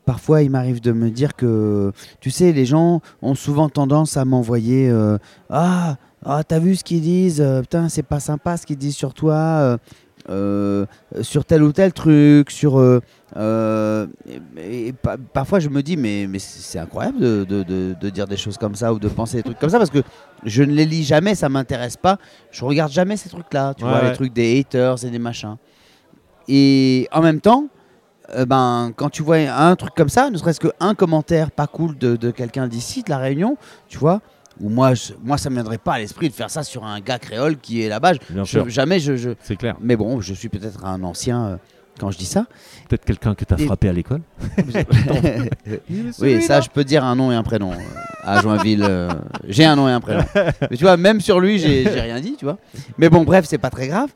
[0.05, 4.25] Parfois, il m'arrive de me dire que, tu sais, les gens ont souvent tendance à
[4.25, 5.17] m'envoyer euh,
[5.49, 8.95] Ah, ah, t'as vu ce qu'ils disent euh, Putain, c'est pas sympa ce qu'ils disent
[8.95, 9.77] sur toi.
[10.29, 10.85] euh,
[11.21, 12.77] sur tel ou tel truc, sur.
[12.77, 12.99] euh,
[14.57, 18.09] et, et pa- parfois, je me dis, mais, mais c'est incroyable de, de- de- de
[18.11, 20.03] dire des choses comme ça ou de penser des trucs comme ça parce que
[20.45, 22.17] je ne les lis jamais, ça m'intéresse pas.
[22.51, 24.09] Je regarde jamais ces trucs-là, tu Ouais, vois, ouais.
[24.09, 25.55] les trucs des haters et des machins.
[26.47, 27.65] Et en même temps,
[28.35, 31.97] euh, ben, quand tu vois un truc comme ça, ne serait-ce qu'un commentaire pas cool
[31.97, 34.21] de, de quelqu'un d'ici, de la Réunion, tu vois,
[34.59, 36.83] ou moi, je- moi ça ne me viendrait pas à l'esprit de faire ça sur
[36.85, 38.13] un gars créole qui est là-bas.
[38.13, 38.69] Je- Bien je- sûr.
[38.69, 39.75] jamais je, je- C'est clair.
[39.81, 41.55] Mais bon, je suis peut-être un ancien euh,
[41.99, 42.45] quand je dis ça.
[42.89, 44.21] Peut-être quelqu'un que tu as Et- frappé à l'école.
[46.19, 47.71] oui, ça, je peux dire un nom et un prénom.
[47.71, 47.75] euh,
[48.23, 49.09] à Joinville, euh,
[49.47, 50.23] j'ai un nom et un prénom.
[50.69, 52.57] Mais tu vois, même sur lui, j'ai rien dit, tu vois.
[52.97, 54.09] Mais bon, bref, c'est pas très grave.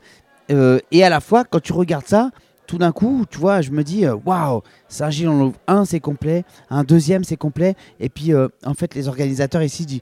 [0.48, 2.30] Et à la fois, quand tu regardes ça,
[2.66, 6.00] tout d'un coup, tu vois, je me dis, euh, waouh, Saint-Gilles, on l'ouvre un, c'est
[6.00, 7.74] complet, un deuxième, c'est complet.
[8.00, 10.00] Et puis, euh, en fait, les organisateurs ici disent,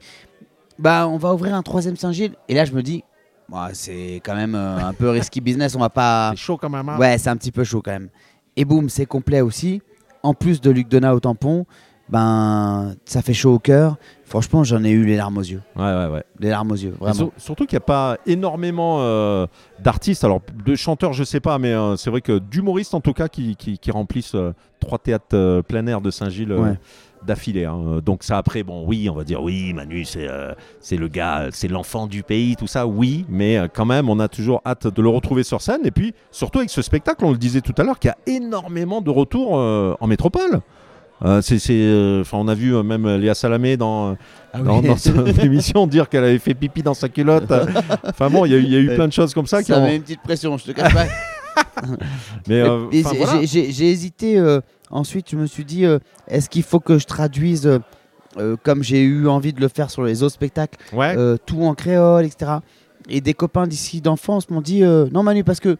[0.79, 2.33] bah, on va ouvrir un troisième Saint-Gilles.
[2.49, 3.03] Et là, je me dis,
[3.51, 6.31] Ouah, c'est quand même euh, un peu risky business, on va pas.
[6.35, 6.89] C'est chaud quand même.
[6.89, 6.97] hein.
[6.97, 8.09] Ouais, c'est un petit peu chaud quand même.
[8.55, 9.81] Et boum, c'est complet aussi.
[10.23, 11.65] En plus de Luc Donat au tampon,
[12.09, 13.97] ben ça fait chaud au cœur.
[14.25, 15.61] Franchement, j'en ai eu les larmes aux yeux.
[15.75, 16.23] Ouais, ouais, ouais.
[16.39, 17.13] Les larmes aux yeux, vraiment.
[17.13, 19.45] sur- surtout qu'il n'y a pas énormément euh,
[19.83, 23.13] d'artistes, alors de chanteurs je sais pas, mais euh, c'est vrai que d'humoristes en tout
[23.13, 26.73] cas qui, qui- qui remplissent euh, trois théâtres plein air de Saint-Gilles Ouais.
[27.25, 27.65] d'affilée.
[27.65, 27.99] hein.
[28.03, 31.47] Donc ça après, bon oui, on va dire oui, Manu c'est euh, c'est le gars,
[31.51, 34.87] c'est l'enfant du pays, tout ça, oui, mais euh, quand même on a toujours hâte
[34.87, 35.81] de le retrouver sur scène.
[35.85, 38.35] Et puis surtout avec ce spectacle, on le disait tout à l'heure, qu'il y a
[38.35, 40.61] énormément de retours euh, en métropole.
[41.23, 44.17] Euh, c'est, c'est, euh, on a vu euh, même Léa Salamé dans,
[44.53, 47.51] Ah dans, dans son émission dire qu'elle avait fait pipi dans sa culotte.
[48.03, 49.61] Enfin bon, il y, a eu- il y a eu plein de choses comme ça.
[49.63, 51.05] qui Ça ont- met une petite pression, je te cache pas.
[52.47, 53.39] Mais euh, j'ai- voilà.
[53.41, 54.37] j'ai- j'ai j'ai hésité.
[54.37, 54.59] euh,
[54.91, 57.79] ensuite, je me suis dit, euh, est-ce qu'il faut que je traduise,
[58.63, 61.15] comme j'ai eu envie de le faire sur les autres spectacles, Ouais.
[61.17, 62.51] euh, tout en créole, etc.
[63.07, 65.77] Et des copains d'ici d'enfance m'ont dit, euh, non Manu, parce que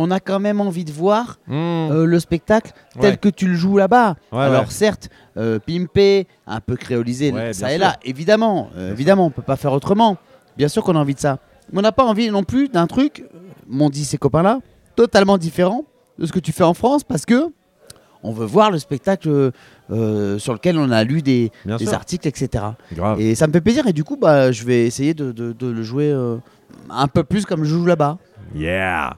[0.00, 1.52] on a quand même envie de voir Mmh.
[1.54, 3.16] euh, le spectacle tel Ouais.
[3.16, 4.16] que tu le joues là-bas.
[4.32, 4.70] Ouais, Alors ouais.
[4.70, 9.56] certes, euh, pimpé, un peu créolisé, ça et là, évidemment, euh, évidemment, on peut pas
[9.56, 10.16] faire autrement.
[10.56, 11.38] Bien sûr qu'on a envie de ça.
[11.72, 14.60] Mais on n'a pas envie non plus d'un truc, euh, m'ont dit ces copains-là,
[14.96, 15.84] totalement différent
[16.18, 17.48] de ce que tu fais en France parce que
[18.24, 19.52] on veut voir le spectacle
[19.92, 21.52] euh, sur lequel on a lu des,
[21.92, 22.64] articles, etc.
[22.92, 23.20] Grave.
[23.20, 25.66] Et ça me fait plaisir et du coup, bah, je vais essayer de, de- de
[25.68, 26.36] le jouer euh,
[26.90, 28.18] un peu plus comme je joue là-bas.
[28.54, 29.16] Yeah.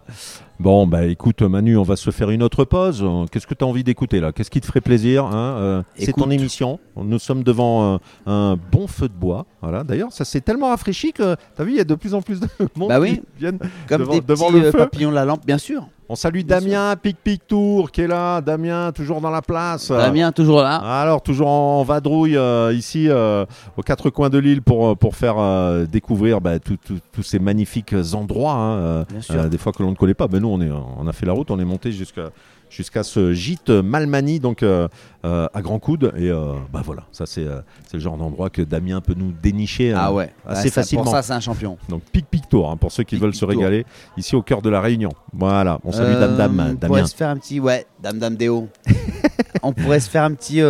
[0.58, 3.04] Bon, bah écoute Manu, on va se faire une autre pause.
[3.30, 4.32] Qu'est-ce que tu as envie d'écouter là?
[4.32, 6.78] Qu'est-ce qui te ferait plaisir hein Euh, C'est ton émission.
[6.96, 9.46] Nous sommes devant euh, un bon feu de bois.
[9.62, 9.84] Voilà.
[9.84, 12.20] D'ailleurs, ça s'est tellement rafraîchi que tu as vu, il y a de plus en
[12.22, 13.18] plus de monde Bah oui.
[13.20, 13.58] qui viennent.
[13.88, 14.78] Comme Devant- des devant petits le euh, feu.
[14.78, 15.86] papillons de la lampe, bien sûr.
[16.12, 18.40] On salue Bien Damien Pic Pic Tour qui est là.
[18.40, 19.92] Damien, toujours dans la place.
[19.92, 20.74] Damien, toujours là.
[20.74, 23.46] Alors, toujours en vadrouille euh, ici, euh,
[23.76, 27.94] aux quatre coins de l'île, pour, euh, pour faire euh, découvrir bah, tous ces magnifiques
[28.12, 28.54] endroits.
[28.54, 29.34] hein, euh, Bien sûr.
[29.36, 30.26] euh, des fois que l'on ne connaît pas.
[30.26, 32.30] Ben, nous, on, est, on a fait la route, on est monté jusqu'à
[32.70, 34.88] jusqu'à ce gîte Malmani, donc euh,
[35.26, 36.12] euh, à Grand Coude.
[36.16, 39.32] Et euh, bah voilà, ça c'est euh, c'est le genre d'endroit que Damien peut nous
[39.32, 40.32] dénicher Ah ouais.
[40.46, 41.02] assez Ouais, ça- facilement.
[41.04, 41.76] Pour ça, c'est un champion.
[41.88, 43.50] Donc Pic Pic Tour, hein, pour ceux qui Pic veulent Pic se Tour.
[43.54, 43.84] régaler,
[44.16, 45.10] ici au cœur de la Réunion.
[45.34, 46.76] Voilà, on salue Dame Dame, On Damien.
[46.86, 48.68] pourrait se faire un petit, ouais, Dame Dame Déo.
[49.62, 50.60] on pourrait se faire un petit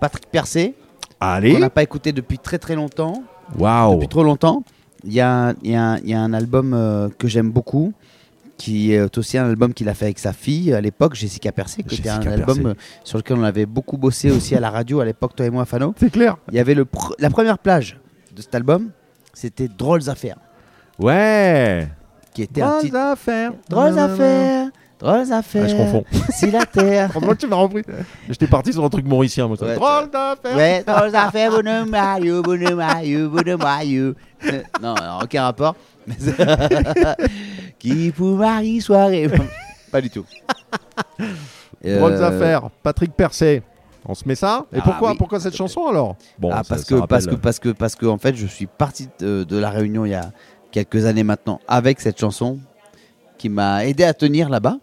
[0.00, 0.74] Patrick Percé.
[1.20, 3.22] Allez, n'a pas écouté depuis très très longtemps.
[3.58, 4.62] waouh, Depuis trop longtemps.
[5.06, 7.92] Il y a, y a y a un album que j'aime beaucoup,
[8.56, 11.82] qui est aussi un album qu'il a fait avec sa fille à l'époque, Jessica Percé,
[11.82, 14.70] qui était un Jessica album euh, sur lequel on avait beaucoup bossé aussi à la
[14.70, 15.94] radio à l'époque, toi et moi, Fano.
[15.98, 16.36] c'est clair.
[16.50, 17.98] Il y avait le pr- la première plage
[18.34, 18.90] de cet album,
[19.32, 20.36] c'était Drôles Affaires,
[20.98, 21.88] Ouais.
[22.32, 22.96] qui était un Drôles titre.
[22.96, 23.52] affaires.
[23.68, 24.68] Drôles Affaires,
[25.00, 25.64] Drôles Affaires.
[25.64, 26.04] Ah, je confonds.
[26.32, 27.10] Si la terre.
[27.10, 27.82] Franchement, tu m'as repris.
[28.28, 29.56] J'étais parti sur un truc mauricien, moi.
[29.60, 30.56] Ouais, Drôle d'affaires.
[30.56, 34.14] Ouais, drôles affaires, bonhomme maillot, bonhomme maillot, bonhomme maillot.
[34.46, 35.74] Euh, Non, aucun rapport.
[37.78, 39.30] Qui pour Marie soirée.
[39.92, 40.24] Pas du tout.
[41.18, 41.28] Drôles
[41.84, 42.70] Euh, affaires.
[42.82, 43.62] Patrick Percé.
[44.06, 45.16] On se met ça Et Ah, pourquoi, oui.
[45.18, 47.68] pourquoi cette chanson alors Bon, ah, ça- parce, ça que, rappelle- parce que parce que
[47.70, 50.30] parce que en fait je suis parti de, de la Réunion il y a
[50.72, 52.58] quelques années maintenant avec cette chanson
[53.38, 54.76] qui m'a aidé à tenir là-bas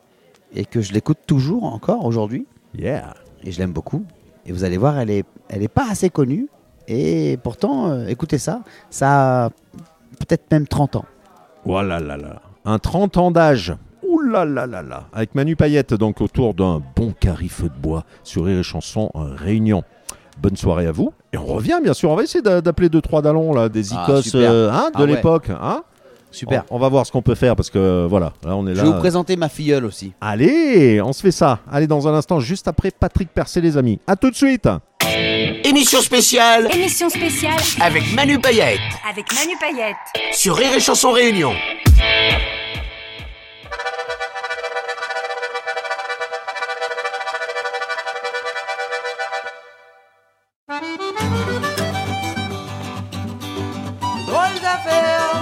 [0.55, 2.45] et que je l'écoute toujours encore aujourd'hui
[2.77, 3.13] Yeah.
[3.43, 4.03] et je l'aime beaucoup
[4.45, 6.47] et vous allez voir elle est elle est pas assez connue
[6.87, 9.49] et pourtant euh, écoutez ça ça a
[10.19, 11.05] peut-être même 30 ans
[11.65, 12.41] Voilà là là.
[12.65, 13.73] Un 30 ans d'âge.
[14.07, 15.03] Ouh là là là là.
[15.13, 19.09] Avec Manu Payette, donc autour d'un bon carré feu de bois sur Rire et Chanson
[19.15, 19.83] euh, Réunion.
[20.41, 21.13] Bonne soirée à vous.
[21.33, 22.09] Et on revient, bien sûr.
[22.09, 24.51] On va essayer d'a- d'appeler deux, trois dallons, là, des Ah, icos super.
[24.51, 25.07] euh, hein, de Ah ouais.
[25.07, 25.49] l'époque.
[25.49, 25.83] Hein
[26.33, 28.71] super On, on va voir ce qu'on peut faire parce que voilà, là on est
[28.73, 28.83] je là.
[28.83, 31.59] vais vous présenter ma filleule aussi Allez, on se fait ça.
[31.69, 33.99] Allez, dans un instant, juste après Patrick Percé, les amis.
[34.07, 34.67] À tout de suite.
[35.71, 36.67] Émission spéciale.
[36.73, 37.55] Émission spéciale.
[37.79, 38.81] Avec Manu Payette.
[39.09, 39.95] Avec Manu Payette.
[40.33, 41.53] Sur Rire et Chanson Réunion.
[54.27, 55.35] Drôles affaires,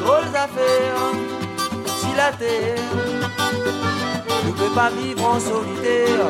[0.00, 1.12] drôles d'affaires,
[1.86, 2.74] si la terre
[4.46, 6.26] ne peut pas vivre en solitaire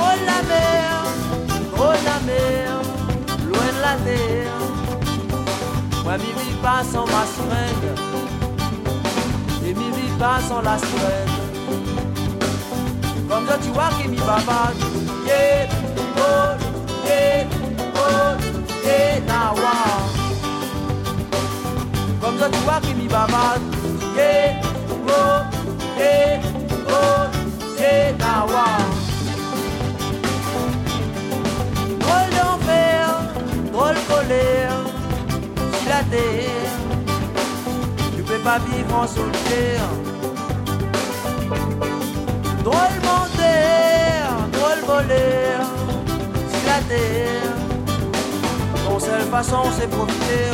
[0.00, 1.04] Drôle la mer,
[1.76, 2.80] drôle la mer,
[3.52, 4.58] loin de la terre.
[6.04, 7.84] Moi, m'y vis pas ma sirène,
[9.66, 11.34] et m'y vis pas la sirène.
[13.28, 14.80] Comme ça, tu vois qu'il m'y babade,
[15.26, 15.68] yeah,
[16.16, 16.56] oh,
[17.06, 17.44] yeah,
[17.96, 18.36] oh,
[18.82, 19.76] yeah, nawa.
[22.22, 23.60] Comme ça, tu vois qu'il m'y babade,
[24.16, 24.62] yeah,
[25.08, 25.42] oh,
[25.98, 26.40] yeah,
[26.88, 27.26] oh,
[27.78, 28.64] yeah, nawa.
[28.80, 28.89] Drôle
[34.30, 36.70] si la terre,
[38.16, 39.88] tu peux pas vivre en solitaire.
[42.62, 45.60] Drôle menteur, drôle voleur,
[46.50, 47.56] si la terre,
[48.86, 50.46] ton seule façon c'est profiter,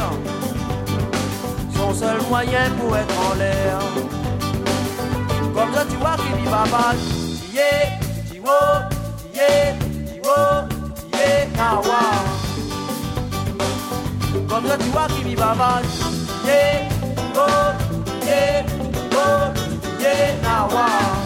[1.77, 3.79] son seul moyen pour être en l'air.
[5.55, 6.65] Comme ça tu vois qu'il y va
[7.53, 7.99] yeah,
[8.31, 8.51] tiwo,
[9.35, 9.75] yeah,
[10.07, 10.37] tiwo,
[11.15, 12.36] yeah,
[14.57, 14.62] nawa.
[14.62, 15.55] Comme ça tu vois qu'il y va
[16.47, 16.88] yeah,
[17.35, 17.47] go,
[18.27, 18.62] yeah,
[19.11, 19.53] go,
[20.01, 20.87] yeah, nawa.
[20.87, 21.26] Comme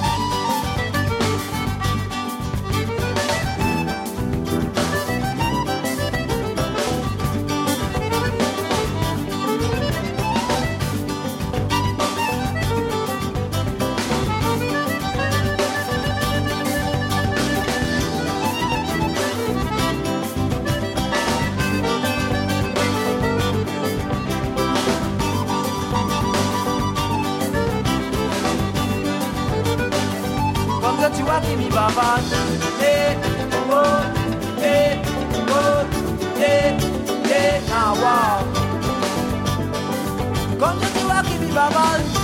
[41.99, 42.20] qu'il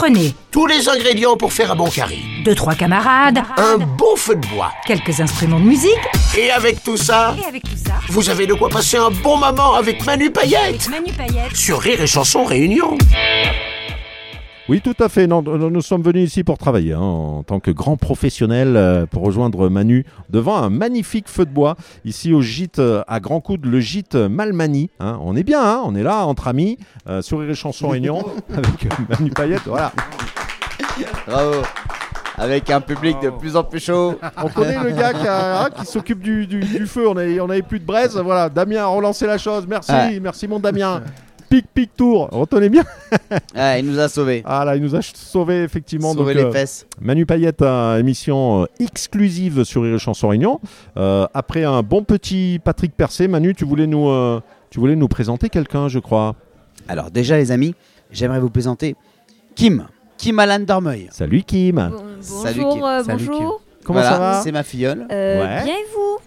[0.00, 2.22] prenez Tous les ingrédients pour faire un bon curry.
[2.42, 4.72] deux, trois camarades, Un bon feu de bois.
[4.86, 6.04] quelques instruments de musique,
[6.38, 9.36] Et avec tout ça, et avec tout ça, vous avez de quoi passer un bon
[9.36, 10.88] moment avec Manu Payette.
[10.88, 11.54] Manu Payette.
[11.54, 12.96] Sur Rire et Chanson Réunion.
[14.70, 15.26] Oui, tout à fait.
[15.26, 19.04] Non, nous nous sommes venus ici pour travailler hein, en tant que grand professionnel euh,
[19.04, 23.40] pour rejoindre Manu devant un magnifique feu de bois ici au gîte euh, à Grand
[23.40, 24.88] Coude, le gîte Malmani.
[25.00, 25.18] hein.
[25.22, 26.78] On est bien, hein, on est là entre amis
[27.08, 28.24] euh, sur Rire et Chanson Réunion
[28.56, 29.62] avec euh, Manu Payette.
[29.66, 29.90] Voilà.
[31.26, 31.62] Bravo.
[32.38, 34.18] Avec un public de plus en plus chaud.
[34.42, 37.06] On connaît le gars qui, hein, s'occupe du, du- du feu.
[37.08, 38.16] On avait, on avait plus de braise.
[38.16, 39.66] Voilà, Damien a relancé la chose.
[39.68, 40.20] Merci, Ouais.
[40.20, 41.02] merci mon Damien.
[41.50, 42.28] Pic, pic, tour.
[42.30, 42.84] Retenez bien.
[43.56, 44.42] Ah, il nous a sauvés.
[44.46, 46.12] Ah là, il nous a sauvé effectivement.
[46.14, 46.86] Sauvé donc, les euh, fesses.
[47.00, 50.60] Manu Payette, euh, émission euh, exclusive sur Rire Chanson Réunion.
[50.96, 55.08] Euh, après un bon petit Patrick Percé, Manu, tu voulais nous, euh, tu voulais nous
[55.08, 56.36] présenter quelqu'un, je crois.
[56.88, 57.74] Alors déjà les amis,
[58.12, 58.94] j'aimerais vous présenter
[59.56, 59.86] Kim.
[60.16, 61.08] Kim Alan Dormeuil.
[61.10, 61.90] Salut Kim.
[62.20, 62.84] Salut, bonjour, Kim.
[62.84, 63.60] euh, Salut, bonjour.
[63.82, 65.06] Comment Voilà, ça va C'est ma filleule.
[65.10, 65.64] Euh, Ouais.
[65.64, 66.18] Bien et vous?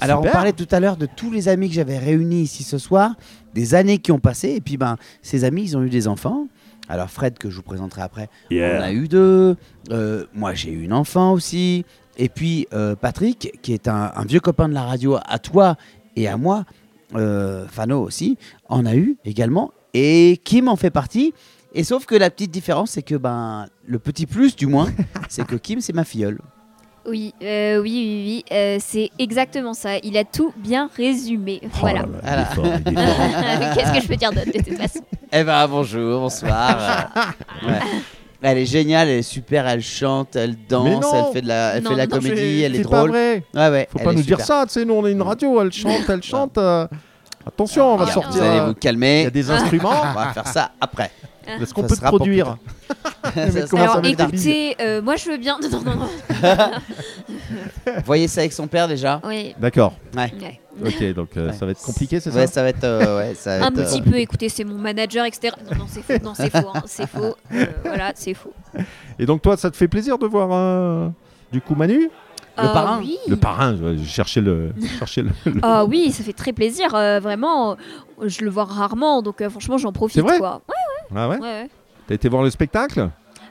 [0.00, 2.78] Alors on parlait tout à l'heure de tous les amis que j'avais réunis ici ce
[2.78, 3.12] soir,
[3.54, 6.46] des années qui ont passé, et puis ben ces amis ils ont eu des enfants.
[6.88, 8.78] Alors Fred que je vous présenterai après, Yeah.
[8.80, 9.56] on a eu deux.
[9.90, 11.84] Euh, moi j'ai eu une enfant aussi.
[12.18, 15.76] Et puis euh, Patrick qui est un, un vieux copain de la radio à toi
[16.16, 16.64] et à moi,
[17.14, 18.36] euh, Fano aussi,
[18.68, 19.72] en a eu également.
[19.94, 21.32] Et Kim en fait partie.
[21.74, 24.90] Et sauf que la petite différence c'est que ben le petit plus du moins,
[25.28, 26.38] c'est que Kim c'est ma filleule.
[27.06, 29.98] Oui, euh, oui, oui, oui, euh, c'est exactement ça.
[30.04, 31.60] Il a tout bien résumé.
[31.64, 32.04] Oh voilà.
[32.22, 32.62] est est.
[33.74, 35.00] Qu'est-ce que je peux dire d'autre de toute façon?
[35.32, 37.10] Eh ben bonjour, bonsoir.
[37.66, 37.78] Ouais.
[38.44, 41.82] Elle est géniale, elle est super, elle chante, elle danse, elle fait de la, elle
[41.84, 43.10] Non, fait de la non, comédie, C'est- elle est c'est pas drôle.
[43.10, 43.44] vrai.
[43.54, 43.88] Ouais ouais.
[43.90, 44.64] Faut pas est nous dire ça.
[44.66, 45.60] Tu sais, nous on est une radio.
[45.62, 46.58] Elle chante, elle chante.
[46.58, 46.88] euh,
[47.46, 48.32] Attention, on va Ah, sortir.
[48.32, 49.22] Vous allez euh, vous Il calmer.
[49.24, 49.90] y a des instruments.
[50.10, 51.10] On va faire ça après.
[51.46, 52.56] Est-ce qu'on peut te produire
[53.34, 55.58] Alors écoutez, euh, moi je veux bien.
[55.60, 56.08] Non, non, non.
[58.04, 59.20] Voyez ça avec son père déjà?
[59.24, 59.54] Oui.
[59.58, 59.94] D'accord.
[60.16, 60.32] Ouais.
[60.40, 60.60] ouais.
[60.86, 61.52] Ok, donc euh, Ouais.
[61.52, 62.84] ça va être compliqué, c'est Ouais, ça ça va être.
[62.84, 65.54] euh, ouais, ça va Un être, euh, petit peu, écoutez, c'est mon manager, etc.
[65.70, 67.34] Non, non, c'est faux, non, c'est faux, hein, c'est faux.
[67.52, 68.52] Euh, voilà, c'est faux.
[69.18, 71.08] Et donc toi, ça te fait plaisir de voir euh,
[71.50, 72.08] du coup Manu?
[72.58, 73.16] Le Ah parrain oui.
[73.28, 74.72] Le parrain, je cherchais le.
[74.80, 76.94] je cherchais le- le- Ah oui, ça fait très plaisir.
[76.94, 80.16] euh, vraiment, euh, je le vois rarement, donc euh, franchement, j'en profite.
[80.16, 80.60] C'est vrai quoi.
[80.68, 80.74] Ouais,
[81.16, 81.70] Ah ouais ouais, ouais.
[82.06, 83.08] T'as été voir le spectacle?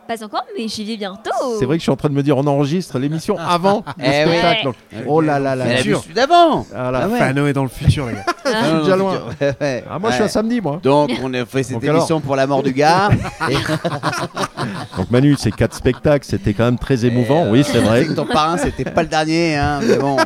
[0.07, 1.29] Pas encore, mais j'y vais bientôt.
[1.59, 4.03] C'est vrai que je suis en train de me dire, on enregistre l'émission avant le
[4.05, 4.63] Eh spectacle.
[4.65, 4.75] donc-
[5.07, 5.65] Oh là là là.
[5.67, 6.01] Elle a vu dur.
[6.01, 7.01] celui d'avant Ah là.
[7.03, 7.17] Ah ouais.
[7.19, 8.25] Fano est dans le futur, les gars.
[8.45, 9.21] Je suis déjà loin.
[9.39, 9.83] ouais.
[9.89, 10.79] Ah, moi, je suis à samedi, moi.
[10.83, 13.09] Donc, on a fait cette Donc alors émission pour la mort du gars.
[13.49, 13.53] et
[14.97, 17.49] Donc Manu, ces quatre spectacles, c'était quand même très émouvant.
[17.49, 18.05] oui, euh, c'est on vrai.
[18.13, 20.17] ton parrain, c'était pas le dernier, hein, mais bon.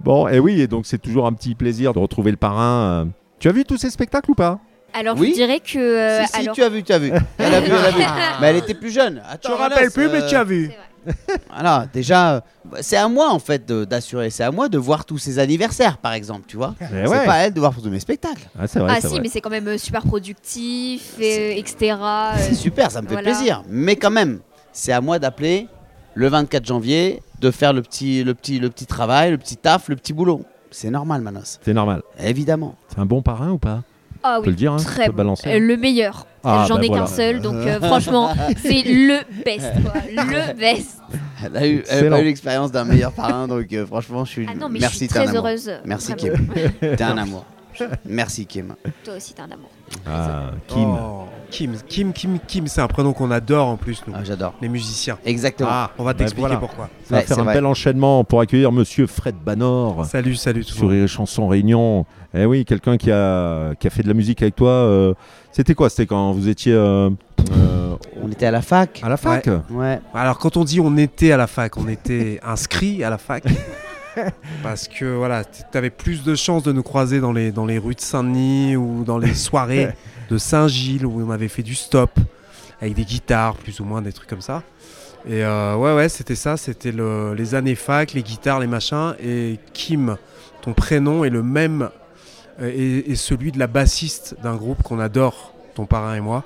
[0.00, 2.82] Bon, et oui, et donc c'est toujours un petit plaisir de retrouver le parrain.
[2.82, 3.04] euh.
[3.38, 4.58] Tu as vu tous ces spectacles ou pas?
[4.94, 5.30] Alors, Oui.
[5.30, 5.78] je dirais que.
[5.78, 6.54] euh, si, si, alors...
[6.54, 7.10] tu as vu, tu as vu.
[7.38, 8.02] Elle a vu, elle a vu.
[8.40, 9.22] Mais elle était plus jeune.
[9.26, 10.70] Je Attends, me rappelle plus, mais euh, tu as vu.
[11.52, 12.40] Voilà, déjà, euh,
[12.80, 14.30] c'est à moi en fait d'assurer.
[14.30, 16.74] C'est à moi de voir tous ses anniversaires, par exemple, tu vois.
[16.80, 17.24] Eh C'est ouais.
[17.26, 18.42] pas à elle de voir tous mes spectacles.
[18.58, 19.20] Ah, c'est vrai, Ah si, vrai.
[19.20, 21.96] mais c'est quand même euh, super productif, et, etc.
[22.00, 23.30] euh, C'est super, ça me fait Voilà.
[23.32, 23.62] plaisir.
[23.68, 24.40] Mais quand même,
[24.72, 25.66] c'est à moi d'appeler
[26.14, 29.88] le 24 janvier, de faire le petit, le petit, le petit travail, le petit taf,
[29.88, 30.42] le petit boulot.
[30.70, 31.58] C'est normal, Manos.
[31.64, 32.02] C'est normal.
[32.22, 32.76] Évidemment.
[32.88, 33.82] C'est un bon parrain ou pas?
[34.22, 35.16] Ah On peut oui, le dire, hein, très peut bon.
[35.18, 35.50] balancer.
[35.52, 36.26] Euh, le meilleur.
[36.44, 37.02] Ah, J'en bah ai voilà.
[37.04, 39.72] qu'un seul, donc euh, franchement, c'est le best.
[39.84, 39.92] Quoi.
[40.10, 40.98] Le best.
[41.44, 44.46] Elle a eu, elle a eu l'expérience d'un meilleur parrain, donc euh, franchement, je suis.
[44.50, 45.46] Ah non, mais Merci, je suis très amour.
[45.46, 45.72] heureuse.
[45.84, 46.14] Merci.
[46.14, 46.32] Kim.
[46.80, 47.44] T'es un amour.
[48.06, 48.74] Merci, Kim.
[49.04, 49.70] Toi aussi, t'es un amour.
[50.06, 50.88] Ah, Kim.
[50.90, 54.54] Oh, Kim, Kim, Kim, Kim, c'est un prénom qu'on adore en plus, nous, Ah, J'adore.
[54.62, 55.18] les musiciens.
[55.24, 55.68] Exactement.
[55.70, 56.56] Ah, On va bah t'expliquer voilà.
[56.60, 56.88] pourquoi.
[57.04, 57.54] Ça va Ouais, faire un vrai.
[57.54, 62.06] bel enchaînement pour accueillir Monsieur Fred Banor Salut, salut tout sur les chansons Réunion.
[62.34, 64.70] Eh oui, quelqu'un qui a, qui a fait de la musique avec toi.
[64.70, 65.14] euh,
[65.52, 65.90] C'était quoi?
[65.90, 67.10] C'était quand vous étiez euh,
[67.52, 69.00] euh, On était à la fac.
[69.02, 69.48] à la fac?
[69.70, 70.00] Ouais.
[70.14, 73.44] Alors quand on dit on était à la fac, on était inscrit à la fac.
[74.62, 77.78] Parce que voilà, tu avais plus de chances de nous croiser dans les, dans les
[77.78, 79.88] rues de Saint-Denis ou dans les soirées
[80.30, 82.18] de Saint-Gilles où on avait fait du stop
[82.80, 84.62] avec des guitares, plus ou moins des trucs comme ça.
[85.28, 89.14] Et euh, ouais, ouais, c'était ça, c'était le- les années fac, les guitares, les machins.
[89.22, 90.16] Et Kim,
[90.62, 91.90] ton prénom est le même,
[92.60, 96.42] euh, et, et celui de la bassiste d'un groupe qu'on adore, ton parrain et moi,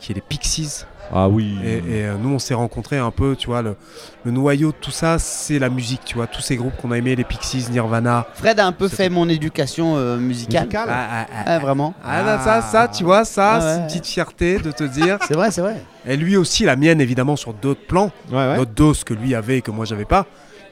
[0.00, 0.84] qui est les Pixies.
[1.12, 1.56] Ah oui.
[1.64, 3.76] Et, et, euh, nous, on s'est rencontrés un peu, tu vois, le,
[4.24, 6.98] le noyau de tout ça, c'est la musique, tu vois, tous ces groupes qu'on a
[6.98, 8.26] aimés, les Pixies, Nirvana.
[8.34, 10.62] Fred a un peu fait mon éducation euh, musicale.
[10.64, 10.88] Musical.
[10.90, 11.94] Ah, ah, ah, Ah, vraiment.
[12.04, 15.18] ah, ça, ça, tu vois, ça, Ah, c'est une petite fierté de te dire.
[15.28, 15.76] C'est vrai, c'est vrai.
[16.06, 18.56] Et lui aussi, la mienne, évidemment, sur d'autres plans, Ouais, ouais.
[18.56, 20.26] d'autres doses que lui avait et que moi, j'avais pas.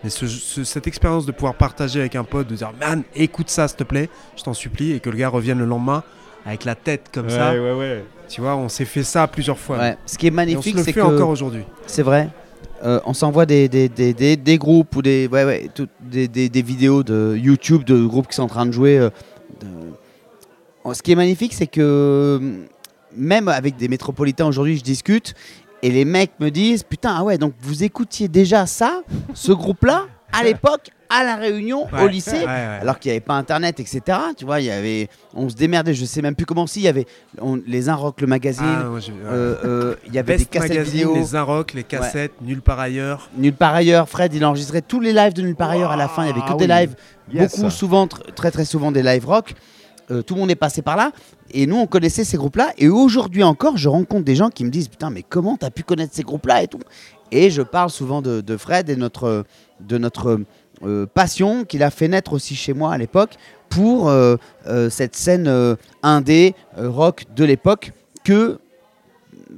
[0.04, 3.48] Mais ce- ce- cette expérience de pouvoir partager avec un pote, de dire, man, écoute
[3.50, 6.02] ça, s'il te plaît, je t'en supplie, et que le gars revienne le lendemain
[6.44, 7.52] avec la tête comme ça.
[7.52, 8.04] Ouais, ouais, ouais.
[8.32, 9.76] Tu vois, on s'est fait ça plusieurs fois.
[9.78, 9.96] Ouais.
[10.06, 11.64] Ce qui est on se magnifique, le c'est fait que encore aujourd'hui.
[11.86, 12.30] c'est vrai.
[12.82, 16.28] euh, on s'envoie des, des, des, des, des groupes ou des, ouais, ouais, tout- des,
[16.28, 18.98] des, des vidéos de YouTube de groupes qui sont en train de jouer.
[18.98, 19.10] euh,
[19.60, 21.80] de- Ce qui est magnifique, c'est que
[22.40, 22.64] euh,
[23.14, 25.34] même avec des métropolitains aujourd'hui, je discute
[25.82, 29.02] et les mecs me disent Putain, ah ouais, donc vous écoutiez déjà ça,
[29.34, 32.78] ce groupe-là, à l'époque, à la Réunion, au lycée ouais, ouais.
[32.80, 34.00] alors qu'il n'y avait pas internet, etc.
[34.36, 36.84] Tu vois, il y avait, on se démerdait, je sais même plus comment si, il
[36.84, 37.06] y avait
[37.40, 40.92] on- les Un Rock, le magazine, Ah, euh, euh, il y avait des cassettes Magazine,
[41.00, 41.14] vidéo.
[41.14, 43.28] les Inrock, les cassettes, nulle part ailleurs.
[43.36, 46.08] Nulle part ailleurs, Fred, il enregistrait tous les lives de Nulle part ailleurs à la
[46.08, 46.24] fin.
[46.24, 46.70] Il y avait que Ah des oui.
[46.80, 46.94] lives,
[47.32, 47.56] Yes.
[47.56, 49.54] beaucoup, souvent, tr- très très souvent des live rock.
[50.10, 51.12] Euh, tout le monde est passé par là.
[51.52, 52.72] Et nous, on connaissait ces groupes-là.
[52.76, 55.82] Et aujourd'hui encore, je rencontre des gens qui me disent Putain, mais comment t'as pu
[55.84, 56.80] connaître ces groupes-là et tout?
[57.30, 59.44] Et je parle souvent de, de Fred et notre,
[59.80, 60.40] de notre
[61.14, 63.38] passion qu'il a fait naître aussi chez moi à l'époque
[63.72, 67.92] pour euh, euh, cette scène euh, indé, euh, rock de l'époque
[68.22, 68.58] que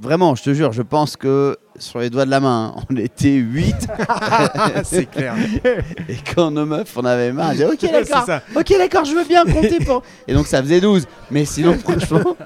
[0.00, 3.32] vraiment, je te jure, je pense que sur les doigts de la main, on était
[3.34, 3.74] 8
[4.84, 5.34] c'est clair.
[6.08, 9.24] et quand nos meufs, on avait marre, on disait ok d'accord, ok d'accord, je veux
[9.24, 10.02] bien compter pour.
[10.28, 11.06] Et donc ça faisait 12.
[11.30, 12.36] Mais sinon, franchement,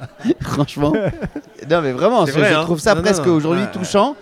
[0.41, 0.93] franchement,
[1.71, 2.62] non mais vraiment, je, vrai, je hein.
[2.62, 4.17] trouve ça Non, presque aujourd'hui Ouais, touchant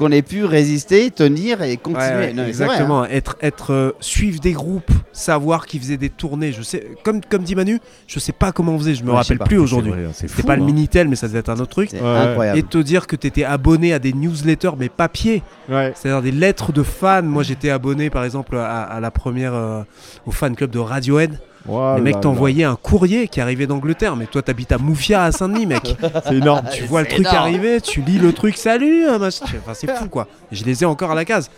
[0.00, 2.00] qu'on ait pu résister, tenir et continuer.
[2.06, 2.48] ouais, Non, vrai, hein.
[2.48, 3.04] exactement.
[3.04, 6.52] Être, être, euh, suivre des groupes, savoir qu'ils faisaient des tournées.
[6.52, 8.94] Je sais, comme, comme dit Manu, je sais pas comment on faisait.
[8.94, 9.44] Je me Ouais, rappelle pas.
[9.44, 9.92] plus aujourd'hui.
[10.14, 10.66] C'est fou, pas le hein.
[10.66, 11.90] Minitel, mais ça devait être un autre truc.
[11.90, 12.08] C'est Ouais.
[12.08, 12.58] incroyable.
[12.58, 15.42] Et te dire que tu étais abonné à des newsletters, mais papier.
[15.68, 15.92] Ouais.
[15.94, 17.22] C'est-à-dire des lettres de fans.
[17.22, 19.82] Moi, j'étais abonné, par exemple, à, à la première, euh,
[20.24, 21.38] au fan club de Radiohead.
[21.68, 24.16] Oh les mecs t'envoyaient un courrier qui arrivait d'Angleterre.
[24.16, 25.96] Mais toi, t'habites à Moufia, à Saint-Denis, mec.
[26.24, 26.62] C'est énorme.
[26.72, 27.36] tu vois le truc énorme.
[27.36, 29.08] arriver, tu lis le truc, salut.
[29.08, 29.30] Enfin,
[29.74, 30.26] c'est fou quoi.
[30.50, 31.50] Je les ai encore à la case.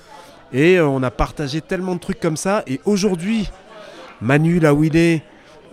[0.53, 2.63] Et euh, on a partagé tellement de trucs comme ça.
[2.67, 3.49] Et aujourd'hui,
[4.21, 5.23] Manu, là où il est,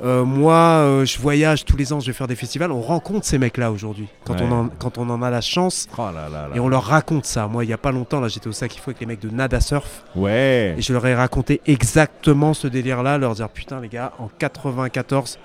[0.04, 2.72] euh, moi, euh, je voyage tous les ans, je vais faire des festivals.
[2.72, 4.08] On rencontre ces mecs-là aujourd'hui.
[4.26, 4.48] Quand, Ouais.
[4.50, 5.88] on en, quand on en a la chance.
[5.98, 6.56] Oh là là là.
[6.56, 7.48] Et on leur raconte ça.
[7.48, 9.20] Moi, il n'y a pas longtemps, là, j'étais au sac il faut avec les mecs
[9.22, 10.04] de Nada Surf.
[10.16, 10.76] Ouais.
[10.78, 15.38] Et je leur ai raconté exactement ce délire-là, leur dire putain, les gars, en 94,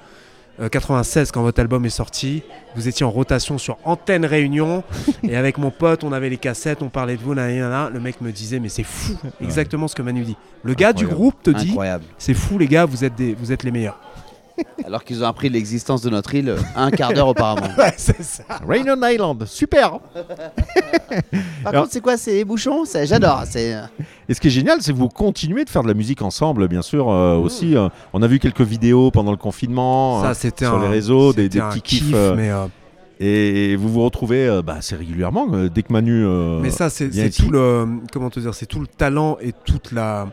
[0.60, 2.44] euh, 96 quand votre album est sorti.
[2.76, 4.84] Vous étiez en rotation sur Antenne Réunion
[5.24, 7.34] et avec mon pote, on avait les cassettes, on parlait de vous.
[7.34, 7.92] nan, nan, nan.
[7.92, 10.36] Le mec me disait mais c'est fou, exactement ce que Manu dit.
[10.62, 11.76] Le gars du groupe te dit
[12.18, 13.98] c'est fou les gars, vous êtes des, vous êtes les meilleurs.
[14.84, 17.68] Alors qu'ils ont appris l'existence de notre île un quart d'heure auparavant.
[17.96, 18.44] c'est ça.
[18.66, 19.98] Rainion Island, super.
[19.98, 21.18] Par
[21.64, 22.84] Alors- contre, c'est quoi C'est les bouchons?
[22.84, 23.42] Ça, J'adore.
[23.48, 23.74] C'est
[24.28, 26.68] Et ce qui est génial, c'est que vous continuez de faire de la musique ensemble,
[26.68, 27.76] bien sûr, euh, aussi.
[27.76, 30.88] euh, on a vu quelques vidéos pendant le confinement Ça euh, c'était sur un- les
[30.88, 32.14] réseaux, des, c'était des un petits kiff, kiffs.
[32.14, 32.66] euh, mais euh,
[33.20, 36.24] et vous vous retrouvez euh, bah, assez régulièrement, euh, dès que Manu.
[36.24, 37.42] euh, Mais ça, c'est vient c'est ici.
[37.42, 40.26] tout le comment te dire, c'est tout le talent et toute la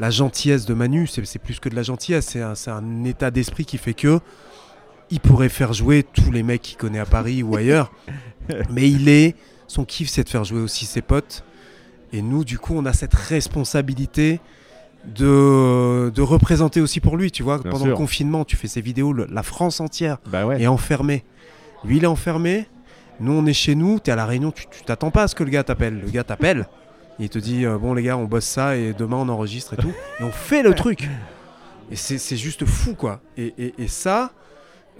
[0.00, 1.06] la gentillesse de Manu.
[1.06, 4.18] C'est plus que de la gentillesse, c'est un, état d'esprit qui fait que
[5.10, 7.92] il pourrait faire jouer tous les mecs qu'il connaît à Paris ou ailleurs,
[8.70, 9.34] mais il est
[9.66, 11.44] son kiff, c'est de faire jouer aussi ses potes.
[12.12, 14.40] Et nous, du coup, on a cette responsabilité
[15.04, 17.30] de, de représenter aussi pour lui.
[17.30, 17.92] Tu vois, Bien pendant sûr.
[17.92, 20.60] le confinement, tu fais ces vidéos, le- la France entière Bah ouais.
[20.60, 21.24] est enfermée.
[21.84, 22.66] Lui, il est enfermé.
[23.20, 24.00] Nous, on est chez nous.
[24.00, 24.50] Tu es à la réunion.
[24.50, 26.00] Tu tu t'attends pas à ce que le gars t'appelle.
[26.00, 26.66] Le gars t'appelle.
[27.20, 29.76] Il te dit euh, Bon, les gars, on bosse ça et demain, on enregistre et
[29.76, 29.92] tout.
[30.18, 31.08] Et on fait le truc.
[31.92, 33.20] Et c'est juste fou, quoi.
[33.36, 34.32] Et, et- et ça,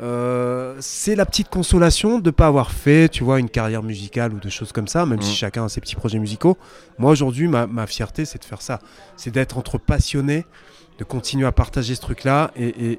[0.03, 4.41] euh, c'est la petite consolation de pas avoir fait, tu vois, une carrière musicale ou
[4.41, 5.35] de choses comme ça, même si Mm.
[5.35, 6.57] chacun a ses petits projets musicaux.
[6.99, 8.79] Moi, aujourd'hui, ma, ma fierté, c'est de faire ça.
[9.17, 10.47] C'est d'être entre passionnés,
[10.99, 12.51] de continuer à partager ce truc-là.
[12.57, 12.99] Et, et-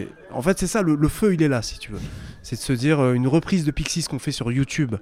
[0.00, 2.00] et- en fait, c'est ça, le, le feu, il est là, si tu veux.
[2.42, 4.96] C'est de se dire, euh, une reprise de Pixies qu'on fait sur YouTube.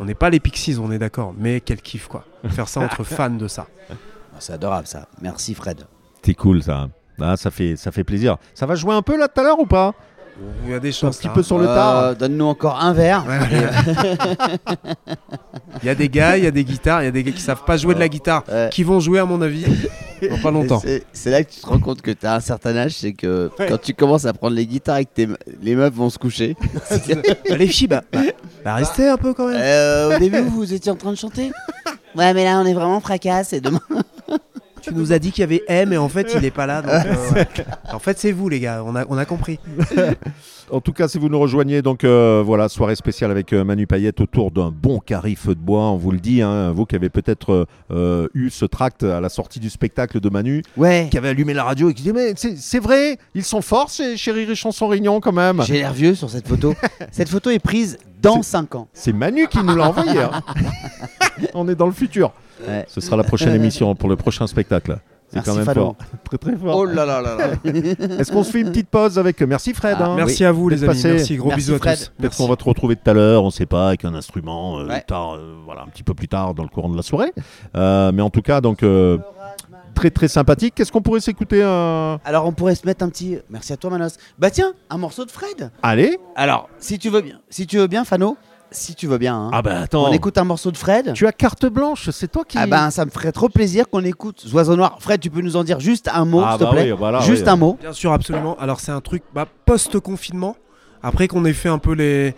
[0.00, 2.24] On n'est pas les Pixies, on est d'accord, mais quel kiff, quoi.
[2.48, 3.66] Faire ça entre fans de ça.
[4.38, 5.08] c'est adorable ça.
[5.20, 5.86] Merci Fred.
[6.22, 6.88] C'est cool ça.
[7.20, 8.36] Ah, ça, fait, ça fait plaisir.
[8.54, 9.94] Ça va jouer un peu là tout à l'heure ou pas?
[10.64, 11.16] Il y a des Un choses.
[11.16, 11.96] petit peu sur le tard.
[11.98, 13.24] Euh, Donne-nous encore un verre.
[15.82, 17.30] Il y a des gars, il y a des guitares, il y a des gars
[17.32, 18.68] qui savent pas jouer de la guitare, Ouais.
[18.72, 19.64] qui vont jouer, à mon avis,
[20.28, 20.82] dans pas longtemps.
[21.12, 23.50] C'est là que tu te rends compte que tu as un certain âge, c'est que
[23.56, 25.28] quand tu commences à prendre les guitares et que tes-
[25.62, 26.56] les meufs vont se coucher.
[27.48, 28.20] Bah, les filles, bah, bah,
[28.64, 29.56] bah, restez un peu quand même.
[29.60, 31.50] Euh, au début, vous étiez en train de chanter?
[32.16, 33.80] Ouais, mais là, on est vraiment fracasse et demain.
[34.88, 36.82] Tu nous as dit qu'il y avait M et en fait il est pas là.
[36.82, 37.46] donc, euh, ouais.
[37.92, 39.58] En fait c'est vous les gars, on a, on a compris.
[40.70, 43.86] En tout cas, si vous nous rejoignez, donc euh, voilà, soirée spéciale avec euh, Manu
[43.86, 45.84] Payette autour d'un bon carré feu de bois.
[45.84, 47.66] On vous le dit, hein, vous qui avez peut-être
[48.34, 51.08] eu ce tract à la sortie du spectacle de Manu, Ouais.
[51.10, 54.18] qui avait allumé la radio et qui disait Mais c'est vrai, ils sont forts, chez
[54.18, 55.62] Chéri et Chanson Réunion quand même.
[55.62, 56.74] J'ai l'air vieux sur cette photo.
[57.12, 58.88] cette photo est prise dans 5 ans.
[58.92, 60.20] C'est Manu qui nous l'a envoyé.
[60.20, 60.42] hein.
[61.54, 62.32] On est dans le futur.
[62.66, 62.84] Ouais.
[62.88, 64.98] Ce sera la prochaine émission pour le prochain spectacle.
[65.30, 65.80] C'est quand même Fado.
[65.80, 65.96] fort.
[66.24, 66.74] Très très fort.
[66.78, 67.48] Oh là là là là.
[68.18, 70.70] Est-ce qu'on se fait une petite pause avec Merci Fred Ah, hein Merci à vous
[70.70, 71.10] les amis, passé.
[71.12, 71.98] merci, gros Merci, bisous à Fred.
[71.98, 72.04] tous.
[72.06, 72.42] Peut-être Merci.
[72.42, 75.02] qu'on va te retrouver tout à l'heure, on sait pas, avec un instrument, euh, Ouais.
[75.06, 77.32] tard, euh, voilà, un petit peu plus tard dans le courant de la soirée.
[77.76, 79.18] Euh, mais en tout cas, donc euh,
[79.94, 80.74] très très sympathique.
[80.74, 83.36] Qu'est-ce qu'on pourrait s'écouter euh Alors, on pourrait se mettre un petit.
[83.50, 84.16] Merci à toi, Manos.
[84.38, 85.70] Bah, tiens, un morceau de Fred.
[85.82, 88.38] Allez Alors, si tu veux bien, si tu veux bien, Fano,
[88.70, 91.12] si tu veux bien, hein, Ah bah attends, on écoute un morceau de Fred.
[91.14, 92.58] tu as carte blanche, c'est toi qui...
[92.58, 94.96] Ah ben, ça me ferait trop plaisir qu'on écoute Oiseau Noir.
[95.00, 96.98] Fred, tu peux nous en dire juste un mot, Ah s'il te bah plaît oui,
[96.98, 97.50] voilà, Juste oui.
[97.52, 97.78] un mot.
[97.80, 98.56] Bien sûr, absolument.
[98.58, 100.56] Alors c'est un truc bah, post-confinement.
[101.02, 102.34] Après qu'on ait fait un peu les,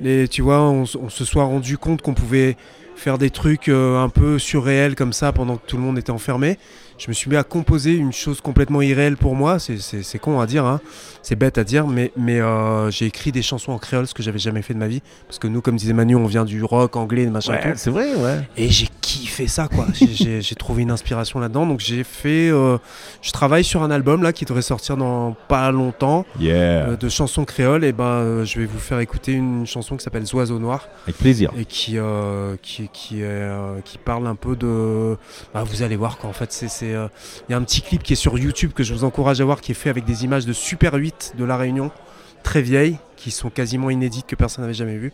[0.00, 2.56] les tu vois, on, s- on se soit rendu compte qu'on pouvait
[2.96, 6.12] faire des trucs euh, un peu surréels comme ça pendant que tout le monde était
[6.12, 6.58] enfermé.
[6.96, 9.58] Je me suis mis à composer une chose complètement irréelle pour moi.
[9.58, 10.80] C'est- con à dire, hein.
[11.22, 14.22] c'est bête à dire, mais, mais euh, j'ai écrit des chansons en créole, ce que
[14.22, 15.02] j'avais jamais fait de ma vie.
[15.26, 17.54] Parce que nous, comme disait Manu, on vient du rock anglais, machin.
[17.54, 18.40] Ouais, c'est vrai, ouais.
[18.56, 19.86] Et j'ai kiffé ça, quoi.
[19.94, 21.66] J'ai- trouvé une inspiration là-dedans.
[21.66, 22.48] Donc j'ai fait.
[22.48, 22.78] euh,
[23.22, 26.54] je travaille sur un album là qui devrait sortir dans pas longtemps Yeah,
[26.90, 27.84] euh, de chansons créoles.
[27.84, 31.50] Et ben je vais vous faire écouter une chanson qui s'appelle Oiseau Noir avec plaisir.
[31.58, 31.98] et qui,
[32.62, 33.22] qui, qui,
[33.84, 35.16] qui parle un peu de.
[35.52, 36.30] Bah, vous allez voir quoi.
[36.30, 36.68] En fait, c'est.
[36.84, 37.08] C'est, euh,
[37.48, 39.44] Il y a un petit clip qui est sur YouTube que je vous encourage à
[39.44, 41.90] voir qui est fait avec des images de Super 8 de La Réunion,
[42.42, 45.12] très vieilles, qui sont quasiment inédites que personne n'avait jamais vues.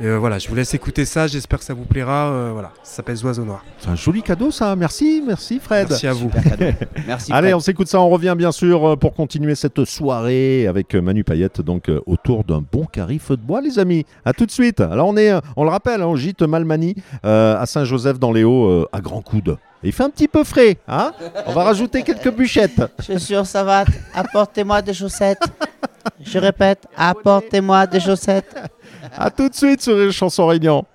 [0.00, 1.28] Et euh, voilà, je vous laisse écouter ça.
[1.28, 2.26] J'espère que ça vous plaira.
[2.26, 3.64] Euh, voilà, ça s'appelle Oiseau Noir.
[3.78, 5.86] C'est un joli cadeau ça, merci, merci Fred.
[5.88, 6.32] Merci à vous.
[7.06, 7.32] Merci.
[7.32, 7.54] Allez, Fred.
[7.54, 11.88] on s'écoute ça, on revient bien sûr pour continuer cette soirée avec Manu Payette, donc
[12.06, 14.04] autour d'un bon carré feu de bois, les amis.
[14.24, 14.80] À tout de suite.
[14.80, 18.42] Alors on est, on le rappelle, hein, au gîte Malmani euh, à Saint-Joseph dans les
[18.42, 19.58] Hauts, euh, à Grand Coude.
[19.84, 21.12] Il fait un petit peu frais, hein
[21.46, 22.80] On va rajouter quelques bûchettes.
[23.06, 25.42] Chaussures savates, apportez-moi des chaussettes.
[26.24, 28.54] Je répète, apportez-moi des chaussettes.
[29.16, 30.86] À tout de suite sur les chansons Réunion.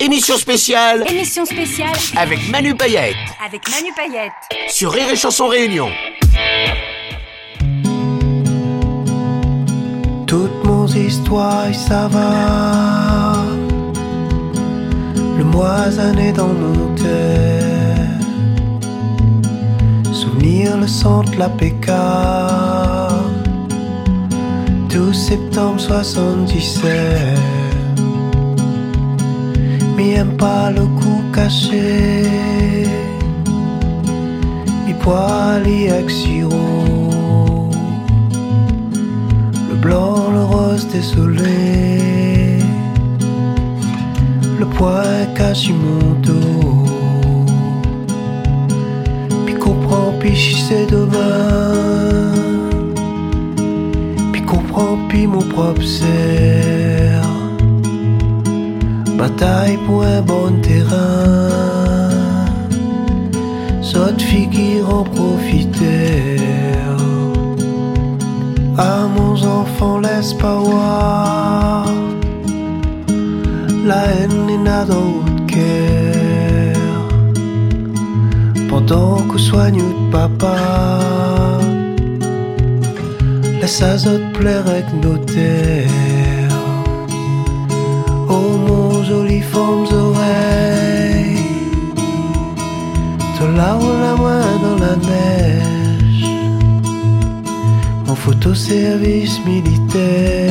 [0.00, 4.32] Émission spéciale Émission spéciale avec Manu Payette avec Manu Payette.
[4.68, 5.88] sur Rire et Chanson Réunion.
[10.26, 13.42] Toute mon histoire, ça va.
[15.36, 17.83] Le moisonné dans mon cœur.
[20.40, 23.24] Le centre, la pécard.
[24.90, 27.38] Tout septembre 77.
[29.96, 32.36] Mi aime pas le coup caché.
[34.86, 37.70] Mi poil avec sirop.
[39.70, 42.58] Le blanc, le rose désolé.
[44.58, 46.83] Le poing cache mon dos.
[50.24, 52.32] Puis c'est demain.
[54.32, 57.28] Puis comprend, puis mon propre serre.
[59.18, 62.08] Bataille pour un bon terrain.
[63.82, 66.38] Saute figure en profiter.
[68.78, 71.86] À mon enfant, laisse pas voir.
[73.84, 75.34] La haine n'est d'autre.
[78.74, 80.56] Pendant que soigne papa.
[83.60, 86.58] Laisse azote plaire avec nos terres.
[88.28, 91.38] Oh mon joli formes oreilles.
[93.38, 96.26] De là où la main dans la neige.
[98.06, 100.50] Mon photoservice militaire.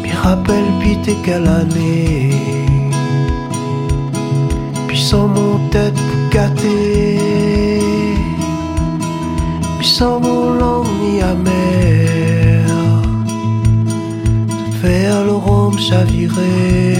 [0.00, 1.48] M'y rappelle puis t'es quelle
[5.70, 7.18] tête pour gâter.
[9.78, 11.20] Puis sans mon langue ni.
[14.48, 16.96] Tout faire le rhum chaviré.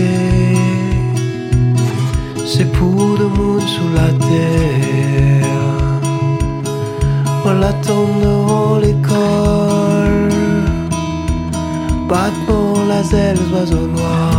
[2.47, 5.47] C'est pour le monde sous la terre.
[7.45, 10.33] On l'attend devant l'école.
[12.09, 14.36] Battement laser, les oiseaux noirs.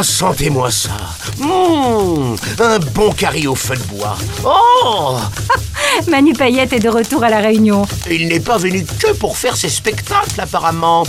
[0.00, 0.96] Oh, sentez-moi ça.
[1.36, 4.16] Mmh, Un bon carré au feu de bois.
[4.46, 5.18] Oh.
[6.08, 7.86] Manu Payette est de retour à la Réunion.
[8.10, 11.02] Il n'est pas venu que pour faire ses spectacles, apparemment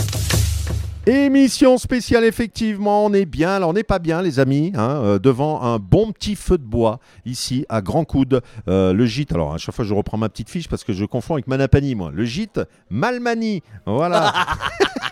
[1.04, 5.18] Émission spéciale, effectivement, on est bien, là on n'est pas bien les amis, hein, euh,
[5.18, 9.52] devant un bon petit feu de bois, ici à Grand Coude, Euh, le gîte, alors
[9.52, 12.12] à chaque fois je reprends ma petite fiche parce que je confonds avec Manapani moi,
[12.14, 14.32] le gîte Malmani, voilà.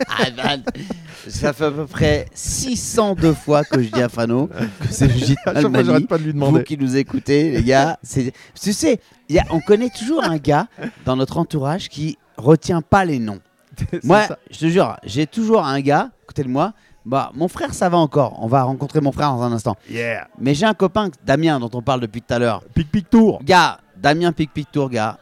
[0.08, 0.62] Ah, ben,
[1.28, 5.12] Ça fait à peu près 602 fois que je dis à Fano que c'est le
[5.12, 5.84] gîte À chaque fois, Almani.
[5.86, 6.58] j'arrête pas de lui demander.
[6.58, 10.22] Vous qui nous écoutez, les gars, c'est- tu sais, il y a- on connaît toujours
[10.24, 10.68] un gars
[11.04, 13.40] dans notre entourage qui retient pas les noms.
[14.04, 14.38] Moi, ça.
[14.50, 16.72] je te jure, j'ai toujours un gars à côté de moi.
[17.06, 18.38] Bah, mon frère, ça va encore.
[18.42, 19.76] On va rencontrer mon frère dans un instant.
[19.88, 20.28] Yeah.
[20.38, 22.62] Mais j'ai un copain, Damien, dont on parle depuis tout à l'heure.
[22.74, 23.40] Pic Pic Tour.
[23.42, 25.18] Gars, Damien Pic Pic Tour, gars.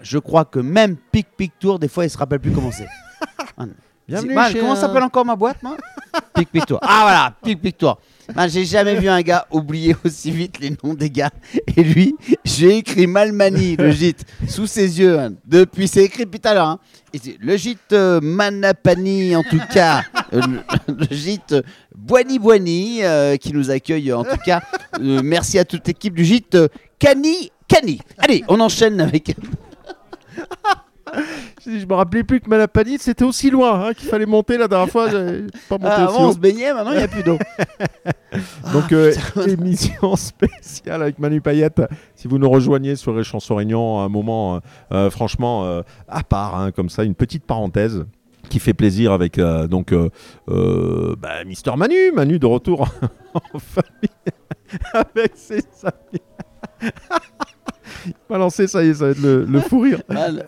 [0.00, 2.88] Je crois que même Pic Pic Tour, des fois, il se rappelle plus comment c'est.
[4.08, 5.76] Bienvenue chez comment un- s'appelle encore ma boîte, moi?
[6.34, 6.78] Pic Pic Tour.
[6.80, 7.98] Ah voilà, Pic Pic Tour.
[8.48, 11.30] J'ai jamais vu un gars oublier aussi vite les noms des gars.
[11.76, 15.18] Et lui, j'ai écrit Malmani, le gîte, sous ses yeux.
[15.18, 15.32] hein.
[15.44, 16.66] Depuis, c'est écrit depuis tout à l'heure.
[16.68, 16.78] hein.
[17.40, 20.02] Le gîte euh, Manapani, en tout cas.
[20.34, 20.42] Euh,
[20.88, 21.62] le, gîte euh,
[21.96, 23.00] Boigny Boigny,
[23.40, 24.60] qui nous accueille, en tout cas.
[25.00, 26.54] Merci à toute l'équipe du gîte
[26.98, 27.98] Cani Cani.
[28.18, 29.34] Allez, on enchaîne avec.
[31.66, 34.88] Je me rappelais plus que Malapani, c'était aussi loin hein, qu'il fallait monter la dernière
[34.88, 35.10] fois.
[35.10, 37.38] j'ai pas monté Ah, avant, on se baignait, maintenant, il n'y a plus d'eau.
[38.72, 39.12] Donc, euh,
[39.46, 41.82] émission spéciale avec Manu Payette.
[42.14, 44.60] Si vous nous rejoignez sur les chansons Réunion, un moment euh,
[44.92, 48.04] euh, franchement euh, à part, hein, comme ça, une petite parenthèse
[48.48, 49.92] qui fait plaisir avec donc
[50.46, 52.88] bah, Mister Manu, Manu de retour
[53.34, 54.08] en famille
[54.94, 56.22] avec ses amis.
[58.06, 60.02] Il m'a lancé, ça y est, ça va être le, le fou rire.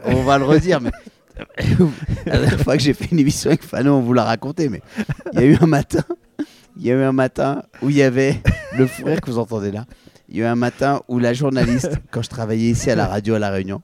[0.05, 0.91] On va le redire, mais
[2.27, 4.83] la dernière fois que j'ai fait une émission avec Fano, on vous l'a raconté, mais
[5.33, 6.05] il y a eu un matin,
[6.77, 8.41] il y a eu un matin où il y avait
[8.77, 9.87] le fou rire que vous entendez là.
[10.29, 13.07] Il y a eu un matin où la journaliste, quand je travaillais ici à la
[13.07, 13.83] radio à La Réunion,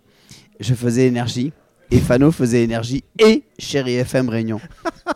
[0.61, 1.53] je faisais énergie
[1.91, 4.61] et Fano faisait énergie et Chéri FM Réunion.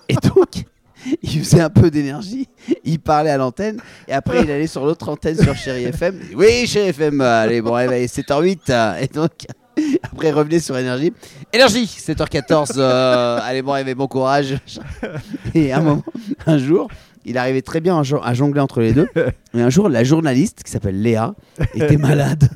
[0.08, 0.64] Et donc,
[1.22, 2.48] il faisait un peu d'énergie,
[2.84, 6.18] il parlait à l'antenne et après il allait sur l'autre antenne sur Chéri FM.
[6.36, 8.58] Oui, Chéri FM, allez, bon réveil, 7h08.
[8.70, 9.30] euh, Et donc,
[10.02, 11.12] après, il revenait sur énergie.
[11.52, 12.72] Énergie, 7h14.
[12.76, 14.56] euh, allez, bon réveil, bon courage.
[15.54, 16.04] Et un moment,
[16.46, 16.88] un jour,
[17.24, 19.08] il arrivait très bien à jon- à jongler entre les deux.
[19.54, 21.34] Et un jour, la journaliste qui s'appelle Léa
[21.74, 22.48] était malade.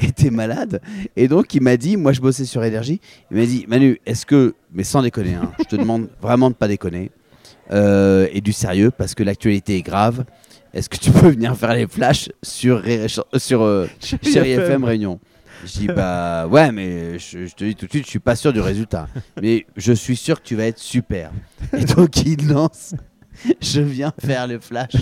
[0.00, 0.80] était malade
[1.14, 4.26] et donc il m'a dit moi je bossais sur énergie il m'a dit Manu est-ce
[4.26, 7.12] que mais sans déconner hein, je te demande vraiment de pas déconner
[7.72, 10.24] euh, et du sérieux parce que l'actualité est grave.
[10.74, 12.82] Est-ce que tu peux venir faire les flashs sur
[13.36, 14.64] sur euh, Chéri Chéri FM.
[14.64, 15.20] FM Réunion?
[15.64, 18.34] Je dis bah ouais mais je, je te dis tout de suite je suis pas
[18.34, 19.08] sûr du résultat.
[19.42, 21.30] Mais je suis sûr que tu vas être super.
[21.76, 22.94] Et donc il lance
[23.60, 24.92] je viens faire le flash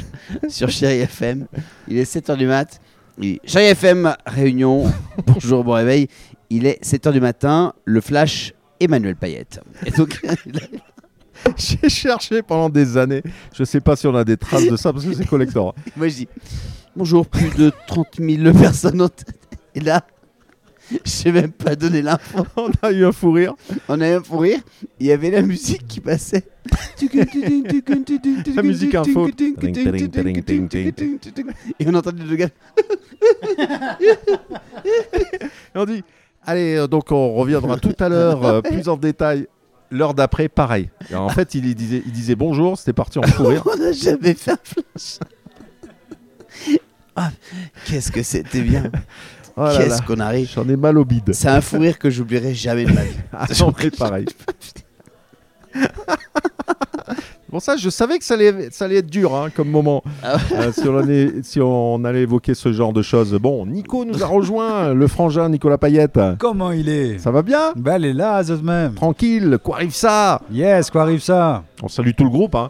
[0.49, 1.47] sur Chéri FM
[1.89, 2.81] il est 7h du mat.
[3.23, 4.91] Et Chéri FM Réunion
[5.27, 6.09] bonjour bon réveil.
[6.51, 7.73] Il est 7h du matin.
[7.85, 9.61] Le flash Emmanuel Payette.
[9.87, 10.21] Et donc
[11.57, 13.23] J'ai cherché pendant des années.
[13.55, 15.75] Je sais pas si on a des traces de ça parce que c'est collector.
[15.97, 16.29] Moi, je dis
[16.97, 19.01] bonjour, plus de 30 000 personnes.
[19.03, 19.09] ont-
[19.75, 20.05] Et là,
[20.91, 22.45] je sais même pas donner l'info.
[22.57, 23.55] On a eu un fou rire.
[23.89, 24.61] On a eu un fou rire.
[24.99, 26.45] Il y avait la musique qui passait.
[28.57, 29.27] La musique info.
[31.79, 32.49] Et on entendait le gars.
[34.85, 36.03] Et on dit,
[36.45, 39.47] allez, euh, donc on reviendra tout à l'heure euh, plus en détail.
[39.91, 40.91] L'heure d'après, pareil.
[41.11, 43.63] Et en fait, il, disait, il disait bonjour, c'était parti en fou rire.
[43.73, 45.19] On n'a jamais fait un flash.
[47.17, 47.31] Ah,
[47.87, 48.91] Qu'est-ce que c'était bien.
[49.57, 50.05] Oh là Qu'est-ce là.
[50.07, 50.51] qu'on arrive.
[50.55, 51.33] J'en ai mal au bide.
[51.33, 53.17] C'est un fou rire que j'oublierai jamais de ma vie.
[53.33, 54.27] Ah, j'en ai pareil.
[57.51, 60.03] Bon, ça, je savais que ça allait, ça allait être dur hein, comme moment.
[60.23, 60.41] Ah ouais.
[60.67, 63.33] Euh, si, on allait, si on allait évoquer ce genre de choses.
[63.41, 66.21] Bon, Nico nous a rejoint, le frangin Nicolas Payette.
[66.39, 67.19] Comment il est?
[67.19, 67.73] Ça va bien?
[67.77, 68.95] Bah, elle est là, de même.
[68.95, 70.43] Tranquille, quoi arrive ça?
[70.53, 71.63] Yes, quoi arrive ça?
[71.83, 72.55] On salue tout le groupe.
[72.55, 72.69] Hein.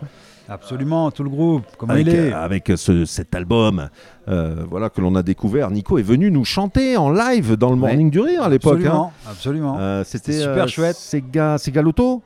[0.50, 1.64] Absolument, tout le groupe.
[1.76, 2.32] Comment avec, il est?
[2.32, 3.88] euh, avec ce- cet album
[4.28, 5.70] euh, voilà, que l'on a découvert.
[5.70, 8.76] Nico est venu nous chanter en live dans le Morning du Rire à l'époque.
[8.78, 9.28] Absolument, hein.
[9.30, 9.76] absolument.
[9.78, 10.96] Euh, C'était super euh, chouette.
[10.98, 12.22] C'est Ga- c'est Galoto.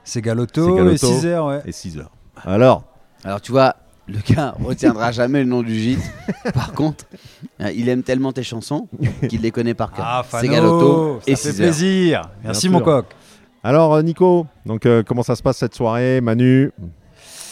[0.92, 1.62] et 6 heures, ouais.
[1.66, 2.10] Et 6 heures.
[2.44, 2.84] Alors
[3.24, 3.76] Alors tu vois,
[4.08, 6.12] le gars retiendra jamais le nom du gîte.
[6.54, 7.04] Par contre,
[7.60, 8.88] euh, il aime tellement tes chansons
[9.28, 10.04] qu'il les connaît par cœur.
[10.06, 11.54] Ah, C'est Fano, Galoto ça et fait 6 heures.
[11.56, 12.22] plaisir.
[12.44, 12.94] Merci, Bien mon sûr.
[12.96, 13.06] coq.
[13.64, 16.72] Alors euh, Nico, donc euh, comment ça se passe cette soirée Manu,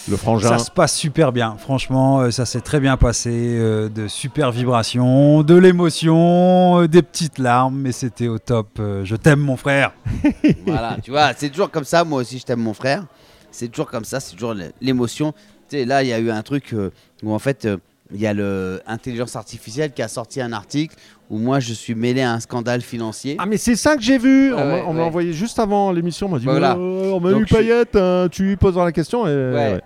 [0.08, 0.48] le frangin?
[0.48, 4.50] Ça se passe super bien, franchement, euh, ça s'est très bien passé, euh, de super
[4.50, 8.70] vibrations, de l'émotion, euh, des petites larmes, mais c'était au top.
[8.80, 9.92] euh, je t'aime mon frère.
[10.66, 12.02] Voilà, tu vois, c'est toujours comme ça.
[12.02, 13.04] Moi aussi, je t'aime mon frère.
[13.52, 15.32] C'est toujours comme ça, c'est toujours l'émotion.
[15.68, 16.90] Tu sais, là, il y a eu un truc euh,
[17.22, 17.76] où en fait, euh,
[18.12, 20.96] il y a l'intelligence artificielle qui a sorti un article
[21.30, 23.36] où moi, je suis mêlé à un scandale financier.
[23.38, 24.52] Ah mais c'est ça que j'ai vu.
[24.52, 25.00] On ouais, m'a ouais.
[25.02, 26.26] envoyé juste avant l'émission.
[26.26, 26.76] On m'a dit Voilà.
[26.76, 27.94] oh, on m'a eu je suis- Payette.
[27.94, 29.28] hein, tu lui poseras la question.
[29.28, 29.80] Et, Ouais.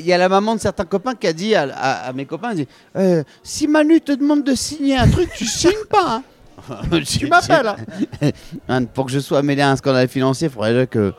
[0.00, 2.26] il y a la maman de certains copains qui a dit à, à- à mes
[2.26, 6.16] copains, dit, Euh, si Manu te demande de signer un truc, tu signes pas.
[6.16, 6.22] hein.
[7.06, 7.68] Tu m'appelles.
[7.68, 7.76] hein.
[8.68, 11.14] Hein, Pour que je sois mêlé à un scandale financier, il faudrait que,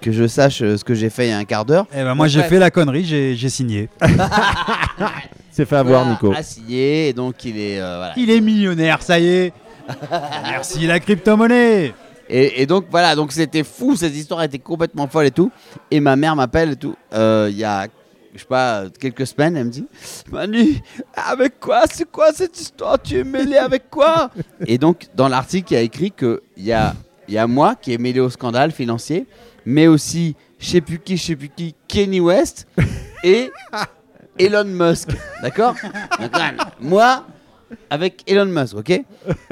[0.00, 1.86] que je sache euh, ce que j'ai fait il y a un quart d'heure.
[1.92, 3.88] Eh ben moi j'ai fait la connerie, j'ai signé.
[5.50, 6.32] C'est fait avoir Voilà, Nico.
[6.32, 7.80] A signé, et donc il est.
[7.80, 8.14] euh, voilà.
[8.16, 9.52] Il est millionnaire, ça y est.
[10.44, 11.92] Merci la crypto-monnaie.
[12.28, 15.50] Et, et donc voilà, donc c'était fou, cette histoire était complètement folle et tout.
[15.90, 16.94] Et ma mère m'appelle et tout.
[17.12, 17.88] Euh, Il y a,
[18.32, 19.86] je sais pas, quelques semaines, elle me dit
[20.30, 20.76] Manu,
[21.16, 23.02] avec quoi C'est quoi cette histoire?
[23.02, 24.30] Tu es mêlé avec quoi?
[24.66, 26.94] Et donc dans l'article, il y a écrit qu'il y a,
[27.26, 29.26] il y a moi qui est mêlé au scandale financier,
[29.70, 32.66] mais aussi je sais plus qui, je sais plus qui, Kenny West
[33.24, 33.50] et
[34.38, 35.08] Elon Musk.
[35.42, 35.74] D'accord?
[36.80, 37.24] Moi,
[37.88, 39.02] avec Elon Musk, ok?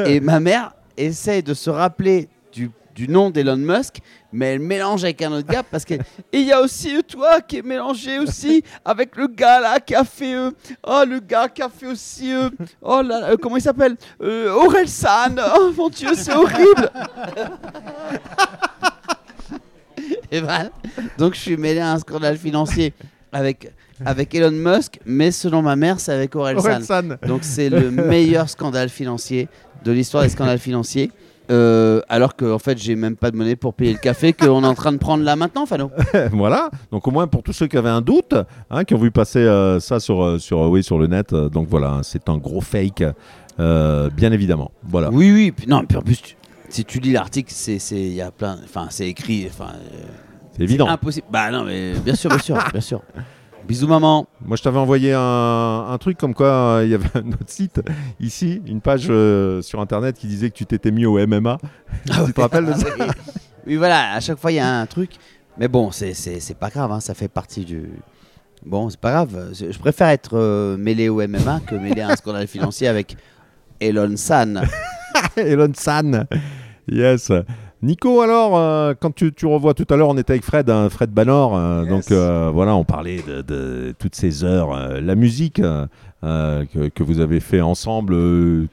[0.05, 3.99] Et ma mère essaie de se rappeler du, du nom d'Elon Musk,
[4.33, 5.95] mais elle mélange avec un autre gars parce que.
[6.33, 9.95] Il y a aussi euh, toi qui est mélangé aussi avec le gars là qui
[9.95, 10.35] a fait.
[10.35, 10.51] euh,
[10.87, 12.33] oh, le gars qui a fait aussi.
[12.33, 12.51] euh,
[12.83, 13.97] oh là, euh, comment il s'appelle?
[14.23, 15.41] Euh, Aurel San.
[15.57, 16.91] Oh mon dieu, c'est horrible
[20.33, 20.71] Et voilà.
[21.19, 22.93] Donc je suis mêlé à un scandale financier
[23.33, 23.71] avec,
[24.05, 27.09] avec Elon Musk, mais selon ma mère, c'est avec Aurel Aurel San.
[27.11, 27.29] San.
[27.29, 29.49] Donc c'est le meilleur scandale financier
[29.85, 31.11] de l'histoire des scandales financiers.
[31.51, 34.63] Euh, alors que en fait j'ai même pas de monnaie pour payer le café qu'on
[34.65, 35.91] est en train de prendre là maintenant, Fano.
[36.33, 36.69] voilà.
[36.93, 38.35] Donc au moins pour tous ceux qui avaient un doute,
[38.71, 41.33] hein, qui ont vu passer euh, ça sur, euh, sur, euh, oui, sur le net,
[41.33, 43.03] euh, donc voilà, hein, c'est un gros fake,
[43.61, 44.73] euh, bien évidemment.
[44.87, 45.09] Voilà.
[45.11, 45.51] Oui, oui.
[45.53, 46.35] puis non, puis en plus, tu-
[46.69, 49.73] si tu lis l'article, c'est c'est il y a plein, enfin c'est écrit, enfin.
[49.75, 50.05] euh,
[50.57, 50.89] C'est évident.
[50.89, 51.27] Impossible.
[51.31, 53.03] Bah non, mais bien sûr, bien sûr, bien sûr.
[53.67, 54.27] Bisous maman.
[54.41, 57.49] Moi, je t'avais envoyé un, un truc comme quoi euh, il y avait un autre
[57.49, 57.81] site
[58.19, 61.59] ici, une page euh, sur internet qui disait que tu t'étais mis au MMA.
[62.27, 62.87] tu te rappelles de ça
[63.67, 63.77] oui.
[63.77, 65.11] Voilà, à chaque fois il y a un truc.
[65.59, 67.91] Mais bon, c'est- pas grave, hein, ça fait partie du.
[68.65, 69.51] Bon, c'est pas grave.
[69.53, 73.17] Je je préfère être euh, mêlé au MMA que mêlé à un scandale financier avec
[73.81, 74.63] Elon San.
[75.37, 76.27] Elon San.
[76.91, 77.31] Yes.
[77.81, 80.89] Nico, alors, euh, quand tu, tu revois tout à l'heure, on était avec Fred, hein,
[80.91, 81.57] Fred Banor.
[81.57, 85.01] euh, Donc euh, voilà, on parlait de, de toutes ces heures.
[85.01, 85.63] la musique
[86.23, 88.17] que, que vous avez fait ensemble,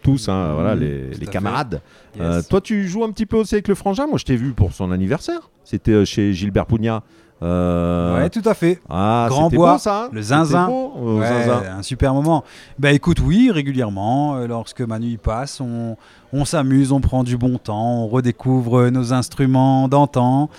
[0.02, 0.82] tous, hein, voilà, Mhm,
[1.20, 1.82] les, camarades.
[2.20, 2.48] Yes.
[2.48, 4.08] toi, tu joues un petit peu aussi avec le frangin.
[4.08, 5.52] Moi, je t'ai vu pour son anniversaire.
[5.64, 7.04] C'était chez Gilbert Pugna.
[7.44, 8.80] Euh, Ouais, tout à fait.
[8.90, 10.68] Ah, Grand bois, beau, ça, hein le zinzin.
[10.68, 11.78] beau, euh, Ouais, zinzin.
[11.80, 12.44] un super moment.
[12.80, 15.98] Bah écoute, oui, régulièrement, euh, lorsque Manu y passe, on,
[16.34, 20.50] on s'amuse, on prend du bon temps, on redécouvre nos instruments d'antan,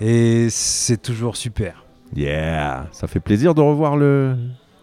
[0.00, 1.84] et c'est toujours super.
[2.14, 4.36] Yeah, ça fait plaisir de revoir le,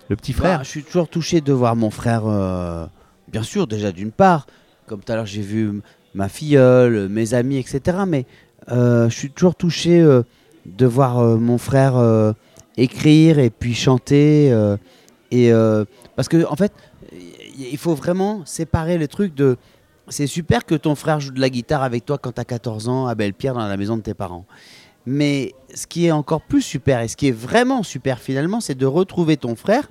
[0.10, 0.58] le petit frère.
[0.58, 2.86] Bah, je suis toujours touché de voir mon frère, euh,
[3.32, 4.47] bien sûr, déjà d'une part.
[4.88, 5.82] Comme tout à l'heure, j'ai vu
[6.16, 7.99] ma filleule, mes amis, etc.
[8.08, 8.26] Mais
[8.72, 10.24] euh, je suis toujours touché euh,
[10.66, 12.34] de voir euh, mon frère euh,
[12.78, 14.51] écrire et puis chanter.
[14.51, 14.78] euh,
[15.32, 15.51] et,
[16.16, 16.72] parce que, en fait,
[17.57, 19.57] il faut vraiment séparer le truc de.
[20.09, 22.89] C'est super que ton frère joue de la guitare avec toi quand tu as 14
[22.89, 24.45] ans à Belle-Pierre dans la maison de tes parents.
[25.05, 28.76] Mais ce qui est encore plus super et ce qui est vraiment super finalement, c'est
[28.76, 29.89] de retrouver ton frère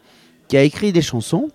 [0.48, 1.48] qui a écrit des chansons.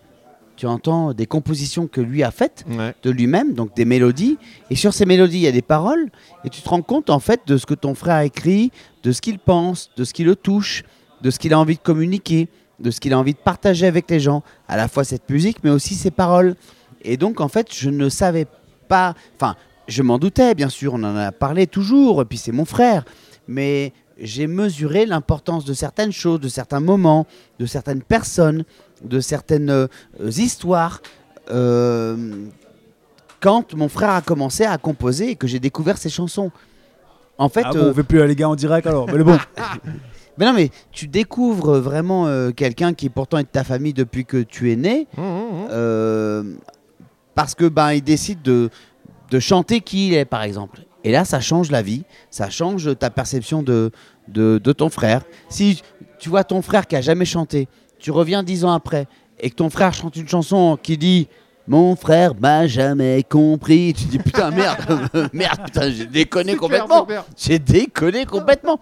[0.58, 2.66] Tu entends des compositions que lui a faites
[3.04, 4.40] de lui-même, donc des mélodies.
[4.72, 6.10] Et sur ces mélodies, il y a des paroles.
[6.44, 8.72] Et tu te rends compte en fait de ce que ton frère a écrit,
[9.04, 10.84] de ce qu'il pense, de ce qui le touche,
[11.22, 12.50] de ce qu'il a envie de communiquer,
[12.80, 14.42] de ce qu'il a envie de partager avec les gens.
[14.68, 16.56] À la fois cette musique, mais aussi ses paroles.
[17.04, 18.48] Et donc en fait, je ne savais
[18.88, 19.14] pas.
[19.36, 19.56] Enfin,
[19.88, 20.96] je m'en doutais, bien sûr.
[20.96, 22.24] On en a parlé toujours.
[22.24, 23.06] Et puis c'est mon frère.
[23.48, 27.28] Mais j'ai mesuré l'importance de certaines choses, de certains moments,
[27.60, 28.64] de certaines personnes,
[29.04, 29.88] de certaines euh,
[30.38, 31.02] histoires.
[31.50, 32.48] euh,
[33.40, 36.52] quand mon frère a commencé à composer et que j'ai découvert ses chansons.
[37.38, 39.38] En fait, ah bon, euh, on fait plus les gars en direct alors, mais bon.
[40.38, 44.26] mais non, mais tu découvres vraiment euh, quelqu'un qui pourtant est de ta famille depuis
[44.26, 46.44] que tu es né, euh,
[47.36, 48.70] parce que ben il décide de,
[49.30, 50.82] de chanter qui il est, par exemple.
[51.08, 53.92] Et là, ça change la vie, ça change ta perception de,
[54.28, 55.22] de, de ton frère.
[55.48, 55.82] Si
[56.20, 59.08] tu vois ton frère qui a jamais chanté, tu reviens dix ans après
[59.40, 61.30] et que ton frère chante une chanson qui dit
[61.66, 63.94] mon frère m'a jamais compris.
[63.98, 64.80] Tu dis putain merde,
[65.32, 67.08] merde putain j'ai déconné complètement.
[67.38, 68.82] J'ai déconné complètement.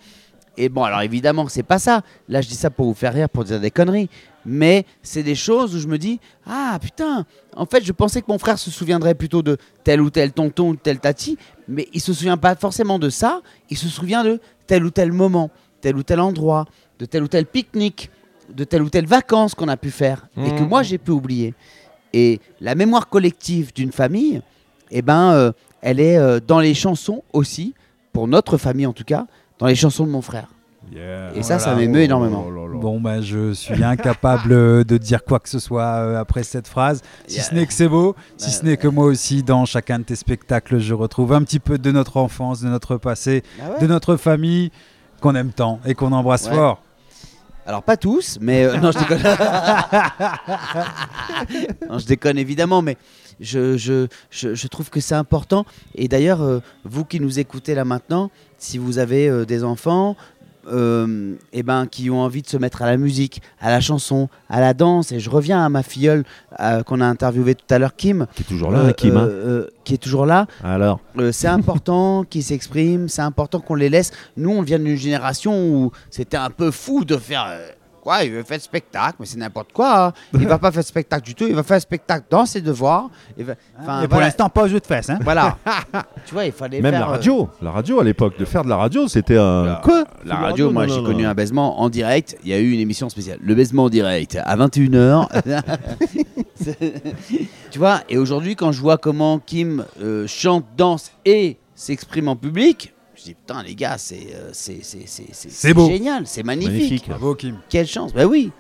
[0.58, 2.02] Et bon alors évidemment c'est pas ça.
[2.30, 4.10] Là je dis ça pour vous faire rire, pour dire des conneries.
[4.46, 7.26] Mais c'est des choses où je me dis ah putain.
[7.56, 10.70] En fait je pensais que mon frère se souviendrait plutôt de tel ou tel tonton
[10.70, 11.38] ou tel tati,
[11.68, 13.42] mais il se souvient pas forcément de ça.
[13.70, 15.50] Il se souvient de tel ou tel moment,
[15.82, 16.66] tel ou tel endroit,
[17.00, 18.10] de tel ou tel pique-nique,
[18.54, 20.70] de telle ou telle vacances qu'on a pu faire et que Mhm.
[20.70, 21.54] moi j'ai pu oublier.
[22.14, 24.42] Et la mémoire collective d'une famille,
[24.92, 25.52] eh ben, euh,
[25.82, 27.74] elle est euh, dans les chansons aussi,
[28.14, 29.26] pour notre famille en tout cas,
[29.60, 30.48] dans les chansons de mon frère.
[31.36, 32.46] Et ça, ça m'émeut énormément.
[32.76, 36.68] Bon, bah, je suis incapable euh, de dire quoi que ce soit euh, après cette
[36.68, 39.98] phrase, si ce n'est que c'est beau, si ce n'est que moi aussi, dans chacun
[40.00, 43.72] de tes spectacles, je retrouve un petit peu de notre enfance, de notre passé, Ah
[43.72, 44.72] ouais de notre famille
[45.22, 46.54] qu'on aime tant et qu'on embrasse Ouais.
[46.56, 46.82] fort.
[47.66, 49.24] Alors pas tous, mais euh, non, je déconne.
[51.90, 52.98] non, je déconne évidemment, mais
[53.40, 55.66] je, je, je, je trouve que c'est important.
[55.96, 60.16] Et d'ailleurs, euh, vous qui nous écoutez là maintenant, si vous avez euh, des enfants,
[60.68, 64.30] euh, eh ben, qui ont envie de se mettre à la musique, à la chanson,
[64.50, 66.24] à la danse, et je reviens à ma filleule
[66.60, 69.16] euh, qu'on a interviewée tout à l'heure, Kim, Qui est toujours là, Kim.
[69.16, 69.30] hein.
[69.84, 70.48] qui est toujours là.
[70.64, 71.00] Alors,
[71.32, 74.12] c'est important qu'ils s'expriment, c'est important qu'on les laisse.
[74.38, 77.46] Nous, on vient d'une génération où c'était un peu fou de faire.
[78.06, 80.06] Quoi, il veut faire spectacle, mais c'est n'importe quoi.
[80.08, 80.14] hein.
[80.34, 83.10] Il va pas faire spectacle du tout, il va faire spectacle dans ses devoirs.
[83.38, 84.28] Il va- enfin, Et pour voilà.
[84.28, 85.10] l'instant, pas au jeu de fesses.
[85.10, 85.18] Hein.
[85.24, 85.58] Voilà.
[86.28, 87.02] tu vois, il fallait même faire.
[87.02, 89.80] la euh, radio, la radio à l'époque, de faire de la radio, c'était un.
[89.84, 90.06] Quoi?
[90.24, 92.38] La radio, moi j'ai connu un baisement en direct.
[92.44, 93.40] Il y a eu une émission spéciale.
[93.42, 95.28] Le baisement en direct à 21h.
[97.72, 102.36] tu vois, et aujourd'hui, quand je vois comment Kim euh, chante, danse et s'exprime en
[102.36, 102.94] public,
[103.26, 105.88] dis putain, les gars, c'est euh, c'est- c'est- c'est- c'est- c'est beau.
[105.88, 106.74] génial, c'est magnifique.
[106.74, 107.10] Magnifique.
[107.10, 107.58] Bravo, Kim.
[107.70, 108.14] Quelle chance.
[108.14, 108.52] Bah oui,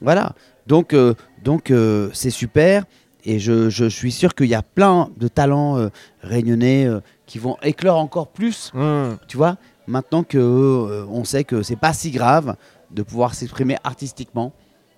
[0.00, 0.34] voilà.
[0.66, 1.14] Donc, euh,
[1.44, 2.84] donc euh, c'est super.
[3.24, 5.88] Et je, je suis sûr qu'il y a plein de talents euh,
[6.22, 9.18] réunionnais euh, qui vont éclore encore plus Hum.
[9.28, 9.56] tu vois,
[9.86, 12.56] maintenant que euh, on sait que c'est pas si grave
[12.90, 14.52] de pouvoir s'exprimer artistiquement,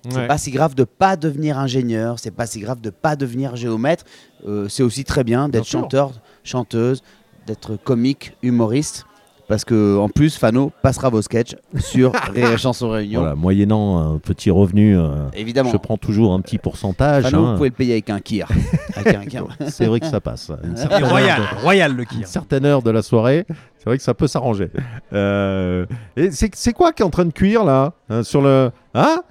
[0.09, 0.27] c'est Ouais.
[0.29, 4.05] pas si grave de pas devenir ingénieur, c'est pas si grave de pas devenir géomètre,
[4.47, 6.13] euh, c'est aussi très bien d'être chanteur,
[6.45, 7.03] chanteuse,
[7.47, 9.05] d'être comique, humoriste.
[9.53, 12.11] Parce que en plus, Fano passera vos sketchs sur
[12.57, 13.21] Chanson Réunion.
[13.21, 15.69] Voilà, moyennant un petit revenu, euh, Évidemment.
[15.71, 17.25] je prends toujours un petit pourcentage.
[17.25, 17.51] Fano, hein.
[17.51, 18.49] vous pouvez le payer avec un kir.
[19.69, 20.51] C'est vrai que ça passe.
[20.99, 22.27] Une royal, de- royal le une kir.
[22.27, 23.45] certaine heure de la soirée,
[23.77, 24.71] c'est vrai que ça peut s'arranger.
[25.13, 25.85] Euh,
[26.17, 29.23] et c'est quoi qui est en train de cuire là hein, sur le hein?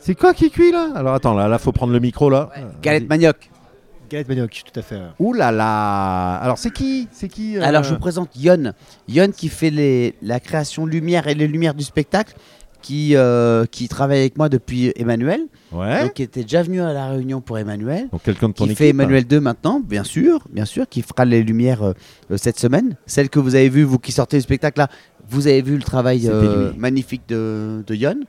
[0.00, 0.90] C'est quoi qui cuit là?
[0.94, 2.50] Alors attends là, là faut prendre le micro là.
[2.82, 3.50] Galette manioc.
[4.08, 5.00] Galette manioc, tout à fait.
[5.18, 8.72] Ouh là là Alors c'est qui C'est qui euh, Alors je vous présente Yon.
[9.08, 12.34] Yon qui fait les, la création lumière et les lumières du spectacle,
[12.82, 15.42] qui, euh, qui travaille avec moi depuis Emmanuel.
[15.72, 16.02] Ouais.
[16.02, 18.08] Donc qui était déjà venu à la réunion pour Emmanuel.
[18.10, 21.02] Donc quelqu'un de ton qui équipe fait Emmanuel 2 maintenant, bien sûr, bien sûr, qui
[21.02, 22.96] fera les lumières euh, cette semaine.
[23.06, 24.88] Celle que vous avez vue, vous qui sortez du spectacle là,
[25.28, 28.20] vous avez vu le travail euh, magnifique de, de Yon.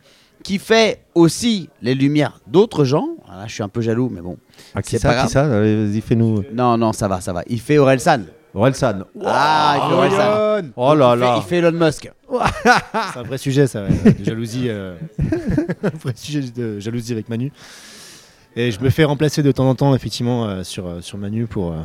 [0.44, 3.08] Qui fait aussi les lumières d'autres gens.
[3.28, 4.38] Ah, Là, je suis un peu jaloux, mais bon.
[4.74, 5.50] Ah, qui c'est ça pas Qui grave.
[5.52, 6.44] ça Allez, Vas-y, fais-nous.
[6.54, 7.44] Non, non, ça va, ça va.
[7.48, 8.26] Il fait Aurel San.
[8.56, 9.04] Orelsan.
[9.24, 10.72] Ah, il fait Aurel San.
[10.76, 11.36] Oh là Il fait- là.
[11.38, 12.12] Il fait Elon Musk.
[13.14, 14.66] C'est un vrai sujet, ça, ouais, de jalousie.
[14.70, 14.96] euh,
[15.84, 17.52] un vrai sujet de jalousie avec Manu.
[18.56, 21.46] Et je me fais remplacer de temps en temps, effectivement, euh, sur, euh, sur Manu
[21.46, 21.76] pour euh,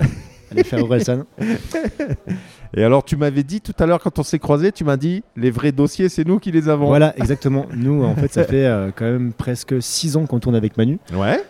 [0.50, 1.24] aller faire Orelsan.
[2.76, 5.22] Et alors tu m'avais dit tout à l'heure quand on s'est croisés, tu m'as dit
[5.36, 6.86] les vrais dossiers c'est nous qui les avons.
[6.86, 7.66] Voilà, exactement.
[7.74, 10.98] Nous, en fait, ça fait euh, quand même presque 6 ans qu'on tourne avec Manu.
[11.14, 11.40] Ouais.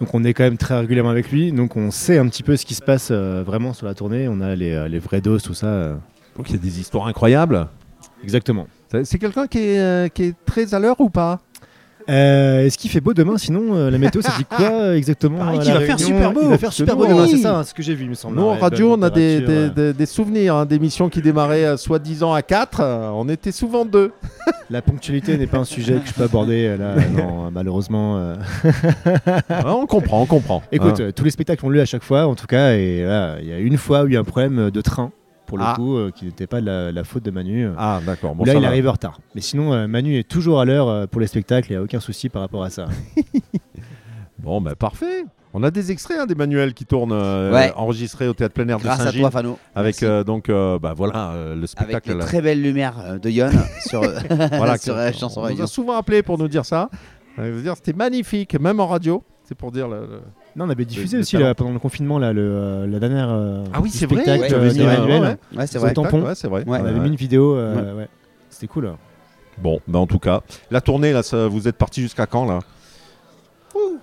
[0.00, 1.52] Donc on est quand même très régulièrement avec lui.
[1.52, 4.28] Donc on sait un petit peu ce qui se passe euh, vraiment sur la tournée.
[4.28, 5.66] On a les, euh, les vrais doses, tout ça.
[5.68, 5.94] euh.
[6.36, 7.68] Donc il y a des histoires incroyables.
[8.22, 8.66] Exactement.
[9.04, 11.40] C'est quelqu'un qui est, euh, qui est très à l'heure ou pas?
[12.08, 15.58] Euh, Est-ce qu'il fait beau demain Sinon, euh, la météo, ça dit quoi exactement Pareil
[15.58, 16.40] à qu'il la va faire Réunion super beau.
[16.42, 18.14] Il va faire super beau demain, c'est ça, hein, ce que j'ai vu, il me
[18.14, 18.36] semble.
[18.36, 21.20] Nous en Ouais, radio on a des, température, des- des- des souvenirs hein, d'émissions qui
[21.20, 22.80] démarraient euh, soi-disant à 4.
[23.14, 24.12] on était souvent deux.
[24.70, 28.18] La ponctualité n'est pas un sujet que je peux aborder euh, là, non, malheureusement.
[28.18, 28.36] euh.
[29.48, 30.62] Ah, on comprend, on comprend.
[30.72, 31.04] Écoute, Hein.
[31.04, 33.48] euh, tous les spectacles ont lieu à chaque fois, en tout cas, et là, il
[33.48, 35.10] y a une fois où il y a un problème euh, de train,
[35.46, 35.74] pour le Ah.
[35.76, 37.68] coup, euh, qui n'était pas de la, la faute de Manu.
[37.78, 38.34] Ah d'accord.
[38.34, 38.66] Bon, là, il va.
[38.68, 39.20] arrive en retard.
[39.34, 41.82] Mais sinon, euh, Manu est toujours à l'heure euh, pour les spectacles, il n'y a
[41.82, 42.86] aucun souci par rapport à ça.
[44.38, 45.24] Bon bah parfait.
[45.54, 47.72] On a des extraits hein, des manuels qui tournent euh, Ouais.
[47.76, 49.22] enregistrés au théâtre plein air de Grâce à Saint-Gilles.
[49.22, 49.58] toi, Fano.
[49.74, 52.10] Avec euh, donc euh, bah voilà euh, le Avec spectacle.
[52.10, 52.24] les là.
[52.26, 53.48] très belles lumières euh, de Yon
[53.80, 56.90] sur, voilà, sur que- la chanson on nous a souvent appelé pour nous dire ça.
[57.38, 59.24] Euh, c'était magnifique, même en radio.
[59.44, 60.00] C'est pour dire le.
[60.00, 60.20] le-
[60.56, 63.28] Non, on avait diffusé le aussi là, pendant le confinement là, le, euh, la dernière.
[63.30, 64.70] euh, Ah oui, c'est vrai, spectacle, ouais,
[65.66, 65.92] c'est vrai.
[65.92, 66.22] tampon.
[66.22, 66.64] Ouais, c'est vrai.
[66.66, 66.78] Ouais.
[66.80, 67.00] On avait Ouais.
[67.00, 68.08] mis une vidéo, euh, ouais.
[68.48, 68.86] C'était cool.
[68.86, 68.96] hein.
[69.58, 70.40] Bon, bah en tout cas,
[70.70, 72.60] la tournée là, ça- vous êtes parti jusqu'à quand là?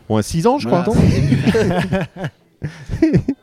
[0.10, 0.86] Ouais, 6 ans, je crois.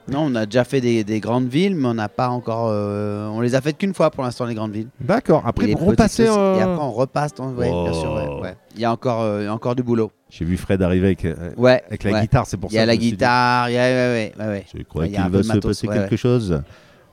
[0.09, 2.69] Non, on a déjà fait des, des grandes villes, mais on n'a pas encore.
[2.71, 4.89] euh, on les a faites qu'une fois pour l'instant, les grandes villes.
[5.01, 5.43] D'accord.
[5.45, 7.35] Après, euh, Et on repasse.
[7.35, 8.41] dans- ouais, bien sûr, ouais, Oh.
[8.43, 8.57] ouais.
[8.75, 10.11] Il y a encore, euh, il y a encore du boulot.
[10.31, 11.83] J'ai vu Fred arriver avec, euh, Ouais.
[11.89, 12.21] avec la ouais.
[12.23, 12.81] guitare, c'est pour Il ça.
[12.81, 13.83] y a la dit, guitare, il y a.
[13.83, 14.65] Ouais, ouais.
[14.77, 16.63] Je crois Il y a un qu'il va se matos, passer quelque chose.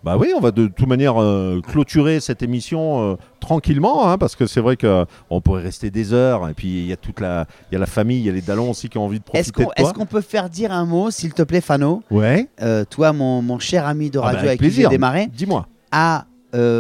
[0.04, 4.36] Bah oui, on va de toute manière euh, clôturer cette émission euh, tranquillement, hein, parce
[4.36, 6.48] que c'est vrai que on pourrait rester des heures.
[6.48, 8.32] Et puis il y a toute la, il y a la famille, il y a
[8.32, 9.86] les dallons aussi qui ont envie de Est-ce profiter qu'on de toi.
[9.90, 12.04] est-ce qu'on peut faire dire un mot, s'il te plaît, Fano?
[12.12, 12.48] Ouais.
[12.92, 15.68] Toi, mon, mon cher ami de Ah bah, radio avec qui j'ai démarré, Dis-moi.
[15.92, 16.26] à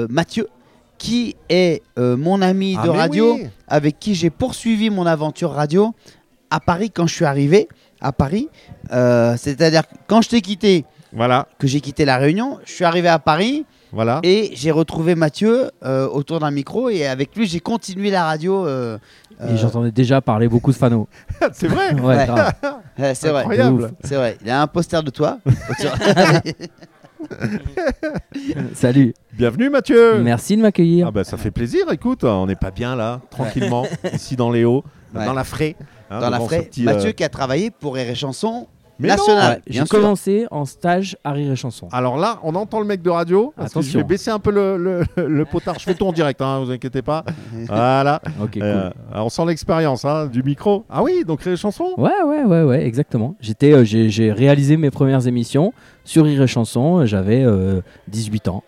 [0.09, 0.47] Mathieu,
[0.99, 3.47] qui est euh, mon ami Ah, de radio, oui.
[3.67, 5.93] avec qui j'ai poursuivi mon aventure radio
[6.49, 7.67] à Paris quand je suis arrivé
[8.01, 8.49] à Paris.
[8.91, 11.47] Euh, C'est-à-dire quand je t'ai quitté, Voilà.
[11.59, 13.65] que j'ai quitté la Réunion, je suis arrivé à Paris.
[13.93, 14.19] Voilà.
[14.23, 18.65] Et j'ai retrouvé Mathieu euh, autour d'un micro et avec lui j'ai continué la radio.
[18.67, 18.97] euh,
[19.41, 21.07] euh, Et j'entendais déjà parler beaucoup de Fano.
[21.53, 22.53] C'est vrai Ouais, grave.
[22.99, 23.45] Ouais, c'est vrai.
[24.03, 24.37] C'est vrai.
[24.43, 25.37] Il a un poster de toi.
[28.73, 29.13] Salut.
[29.33, 30.19] Bienvenue Mathieu.
[30.21, 31.07] Merci de m'accueillir.
[31.07, 34.65] Ah bah, ça fait plaisir, écoute, on n'est pas bien là, tranquillement, ici dans les
[34.65, 34.83] Hauts,
[35.15, 35.25] Ouais.
[35.25, 35.75] dans la Fray.
[36.09, 36.63] Hein, Dans la fraie.
[36.63, 38.67] petit, Mathieu euh, qui a travaillé pour Rire et Chanson
[38.99, 39.57] Mais national.
[39.57, 41.87] Ouais, J'ai commencé en stage à Rire et Chanson.
[41.91, 43.53] Alors là, on entend le mec de radio.
[43.55, 43.99] parce que Je Attention.
[43.99, 45.77] vais baisser un peu le, le, le potard.
[45.79, 47.23] Je fais tout en direct, hein, vous inquiétez pas.
[47.67, 48.21] Voilà.
[48.41, 48.63] Ok, cool.
[48.63, 50.85] Euh, on sent l'expérience hein, du micro.
[50.89, 53.35] Ah oui, donc les chansons Ouais, ouais, ouais, ouais, exactement.
[53.39, 57.05] J'étais, euh, j'ai, réalisé mes premières émissions sur Rire et Chanson.
[57.05, 58.63] J'avais euh, 18 ans.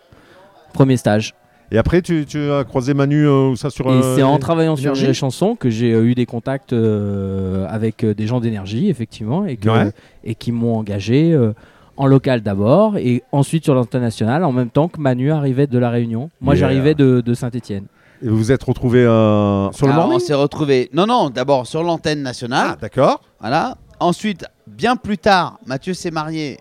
[0.73, 1.33] Premier stage.
[1.71, 3.85] Et après, tu, tu as croisé Manu euh, ou ça sur.
[3.87, 6.25] Et euh, c'est en travaillant sur Énergie Rire et Chanson que j'ai euh, eu des
[6.25, 9.91] contacts euh, avec euh, des gens d'énergie, effectivement, et, que- Ouais.
[10.23, 11.53] et qui m'ont engagé euh,
[11.97, 15.77] en local d'abord, et ensuite sur l'antenne nationale, en même temps que Manu arrivait de
[15.77, 16.29] La Réunion.
[16.41, 16.61] Moi, Yeah.
[16.61, 17.85] j'arrivais de, de Saint-Etienne.
[18.23, 20.89] Et vous vous êtes retrouvés euh, sur le Alors, morning on s'est retrouvé.
[20.91, 22.71] Non, non, d'abord sur l'antenne nationale.
[22.71, 23.21] Ah, d'accord.
[23.39, 23.77] Voilà.
[23.99, 26.57] Ensuite, bien plus tard, Mathieu s'est marié.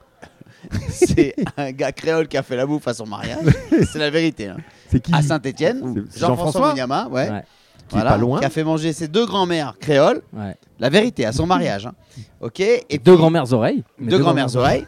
[0.88, 3.38] c'est un gars créole qui a fait la bouffe à son mariage.
[3.92, 4.48] c'est la vérité.
[4.48, 4.56] hein.
[4.88, 6.04] C'est qui À Saint-Etienne.
[6.16, 7.30] Jean-François Mougnama, ouais.
[7.30, 7.44] Ouais.
[7.88, 8.38] Qui est pas loin.
[8.40, 10.20] Qui a fait manger ses deux grands-mères créoles.
[10.34, 10.56] Ouais.
[10.78, 11.86] La vérité, à son mariage.
[11.86, 11.92] hein.
[12.40, 12.60] Ok.
[12.60, 13.82] Et deux puis- grand-mères oreilles.
[13.98, 14.86] Mais Deux grand-mères oreilles.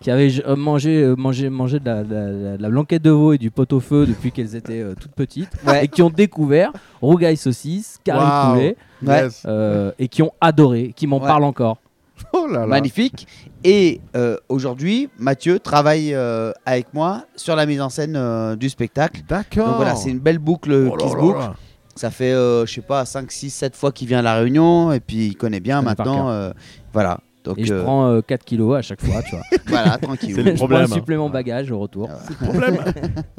[0.00, 3.38] qui avaient euh, mangé, euh, mangé, mangé de la, de la- blanquette de veau et
[3.38, 5.50] du pot-au-feu depuis qu'elles étaient euh, toutes petites.
[5.66, 5.84] Ouais.
[5.84, 8.54] Et qui ont découvert rougail saucisse, carré Waouh.
[8.54, 8.76] poulet.
[9.06, 9.22] Ouais.
[9.24, 9.42] Yes.
[9.46, 11.26] euh, et qui ont adoré, qui m'en Ouais.
[11.28, 11.78] parlent encore.
[12.32, 12.66] Oh là là.
[12.66, 13.26] Magnifique.
[13.64, 18.68] Et euh, aujourd'hui, Mathieu travaille euh, avec moi sur la mise en scène euh, du
[18.68, 19.22] spectacle.
[19.28, 19.66] D'accord.
[19.68, 21.38] Donc voilà, c'est une belle boucle Oh qui se boucle.
[21.38, 21.54] là.
[21.94, 24.92] Ça fait, euh, je sais pas, 5, 6, 7 fois qu'il vient à La Réunion
[24.92, 26.30] et puis il connaît bien maintenant.
[26.30, 26.52] euh,
[26.92, 27.20] voilà.
[27.44, 29.44] Donc, et je prends euh, 4 kilos à chaque fois, tu vois.
[29.66, 30.32] Voilà, tranquille.
[30.34, 30.84] C'est le je problème.
[30.84, 32.08] prends un supplément bagage au retour.
[32.40, 32.78] Problème.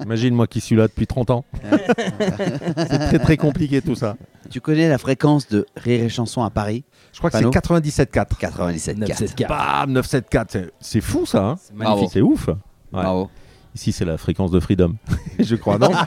[0.03, 1.45] Imagine moi qui suis là depuis 30 ans.
[2.77, 4.17] c'est très très compliqué tout ça.
[4.49, 6.83] Tu connais la fréquence de Rire et Chanson à Paris?
[7.13, 8.37] Je crois que c'est 97.4.
[8.37, 9.47] 97 974.
[9.47, 10.71] Bam 974.
[10.81, 11.43] C'est- fou ça.
[11.43, 12.09] hein C'est magnifique.
[12.11, 12.47] C'est ouf.
[12.47, 12.55] Ouais.
[12.91, 13.29] Bravo.
[13.75, 14.95] Ici c'est la fréquence de Freedom.
[15.39, 15.91] Je crois non.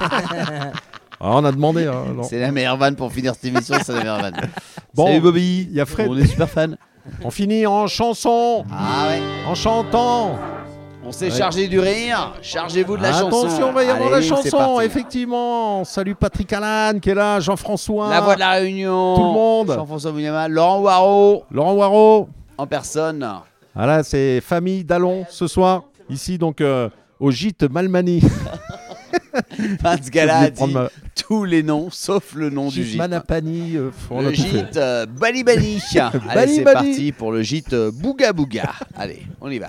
[1.18, 1.86] Ah, on a demandé.
[1.86, 2.22] hein, non.
[2.24, 4.36] C'est la meilleure vanne pour finir cette émission, c'est la meilleure vanne.
[4.94, 5.66] Bon, Salut Bobby.
[5.70, 6.08] il y a Fred.
[6.10, 6.76] On est super fan.
[7.24, 9.22] On finit en chanson, Ah ouais.
[9.48, 10.38] en chantant.
[11.06, 11.30] On s'est Ouais.
[11.38, 12.34] chargé du rire.
[12.42, 13.26] Chargez-vous de la chanson.
[13.46, 15.84] Attention, il va y avoir la chanson, effectivement.
[15.84, 18.10] Salut Patrick Allan qui est là, Jean-François.
[18.10, 19.14] La voix de la Réunion.
[19.16, 19.72] Tout le monde.
[19.72, 22.28] Jean-François Mougnama, Laurent Waro Laurent Waro.
[22.58, 23.26] en personne.
[23.74, 25.84] Voilà, c'est famille Dallon ce soir.
[26.08, 26.88] Ici, donc, euh,
[27.20, 28.22] au gîte Malmani.
[29.78, 32.96] Enfin, ce gars-là a dit prendre tous les noms sauf le nom du Gîte.
[32.98, 33.76] Manapani.
[33.76, 33.90] euh,
[34.20, 35.80] Le gîte euh, Bali Bali.
[36.30, 38.72] Allez, c'est parti pour le gîte euh, Bouga Bouga.
[38.96, 39.68] Allez, on y va.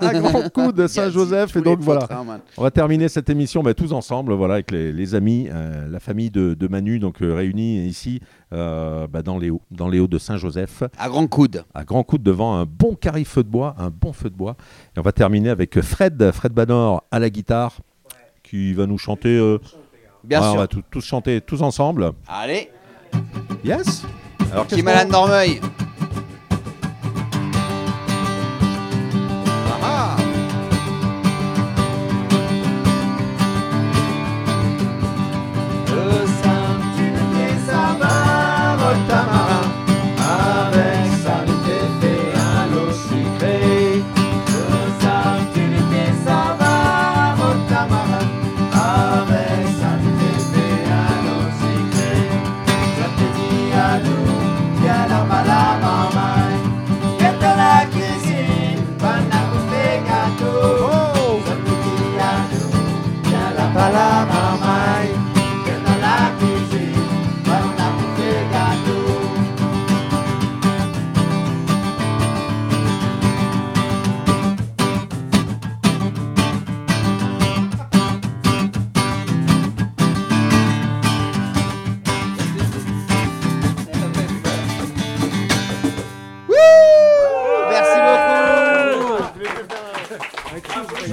[0.00, 1.54] Un grand coup de Saint-Joseph.
[1.56, 2.08] Et donc voilà.
[2.56, 6.00] On va terminer cette émission bah, tous ensemble, voilà, avec les, les amis, euh, la
[6.00, 8.20] famille de, de Manu, donc euh, réunis ici
[8.52, 11.64] euh, bah, dans les hauts, dans les hauts de Saint-Joseph, À grand coude.
[11.74, 14.56] à grand coude devant un bon carré feu de bois, un bon feu de bois.
[14.96, 17.72] Et on va terminer avec Fred, Fred Banor à la guitare,
[18.42, 19.38] qui va nous chanter.
[20.24, 20.60] Bien ouais, On sûr.
[20.60, 22.12] va tous, chanter tous ensemble.
[22.26, 22.70] Allez,
[23.64, 24.04] Yes.
[24.52, 25.26] Alors qui malade qu'on-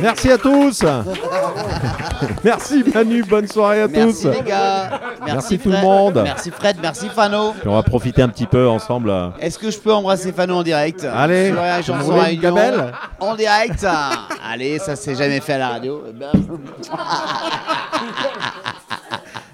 [0.04, 0.84] Merci à tous.
[2.44, 4.30] Merci Manu, bonne soirée à Merci tous.
[4.30, 5.00] les gars.
[5.26, 5.82] Merci tout Fred.
[5.82, 6.22] le monde.
[6.24, 7.54] Merci Fred, merci Fano.
[7.54, 9.10] Puis on va profiter un petit peu ensemble.
[9.10, 11.06] euh, Est-ce que je peux embrasser Fano en direct?
[11.16, 13.86] Allez, Sur la Réunion, gabelle En direct
[14.52, 16.04] Allez, ça s'est jamais fait à la radio.
[16.10, 16.32] Eh ben,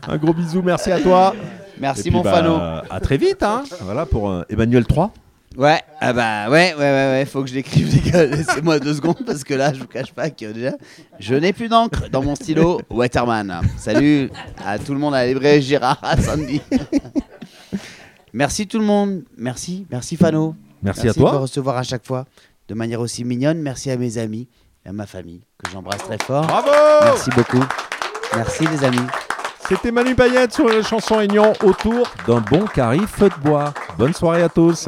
[0.07, 1.35] Un gros bisou, merci à toi.
[1.79, 2.59] Merci puis, mon bah, Fano.
[2.89, 3.63] À très vite, hein.
[3.81, 5.11] Voilà pour euh, Emmanuel 3.
[5.57, 8.25] Ouais, ah bah ouais, ouais, ouais, ouais, faut que je l'écrive, les gars.
[8.27, 10.73] Laissez-moi deux secondes parce que là, je vous cache pas que déjà,
[11.19, 12.81] je n'ai plus d'encre dans mon stylo.
[12.89, 13.61] Waterman.
[13.77, 14.29] Salut
[14.63, 16.61] à tout le monde, à Libré, Gérard, à Sandy.
[18.33, 19.23] merci tout le monde.
[19.37, 20.55] Merci, merci Fano.
[20.83, 21.31] Merci à toi.
[21.31, 22.25] de me recevoir à chaque fois
[22.69, 23.59] de manière aussi mignonne.
[23.59, 24.47] Merci à mes amis
[24.85, 26.45] et à ma famille que j'embrasse très fort.
[26.45, 26.69] Bravo
[27.01, 27.63] Merci beaucoup.
[28.35, 29.07] Merci les amis.
[29.67, 33.73] C'était Manu Payette sur les chansons Aignan autour d'un bon carré feu de bois.
[33.97, 34.87] Bonne soirée à tous.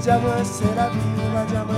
[0.00, 0.90] C'est vrai pas.
[1.24, 1.76] On va dire moi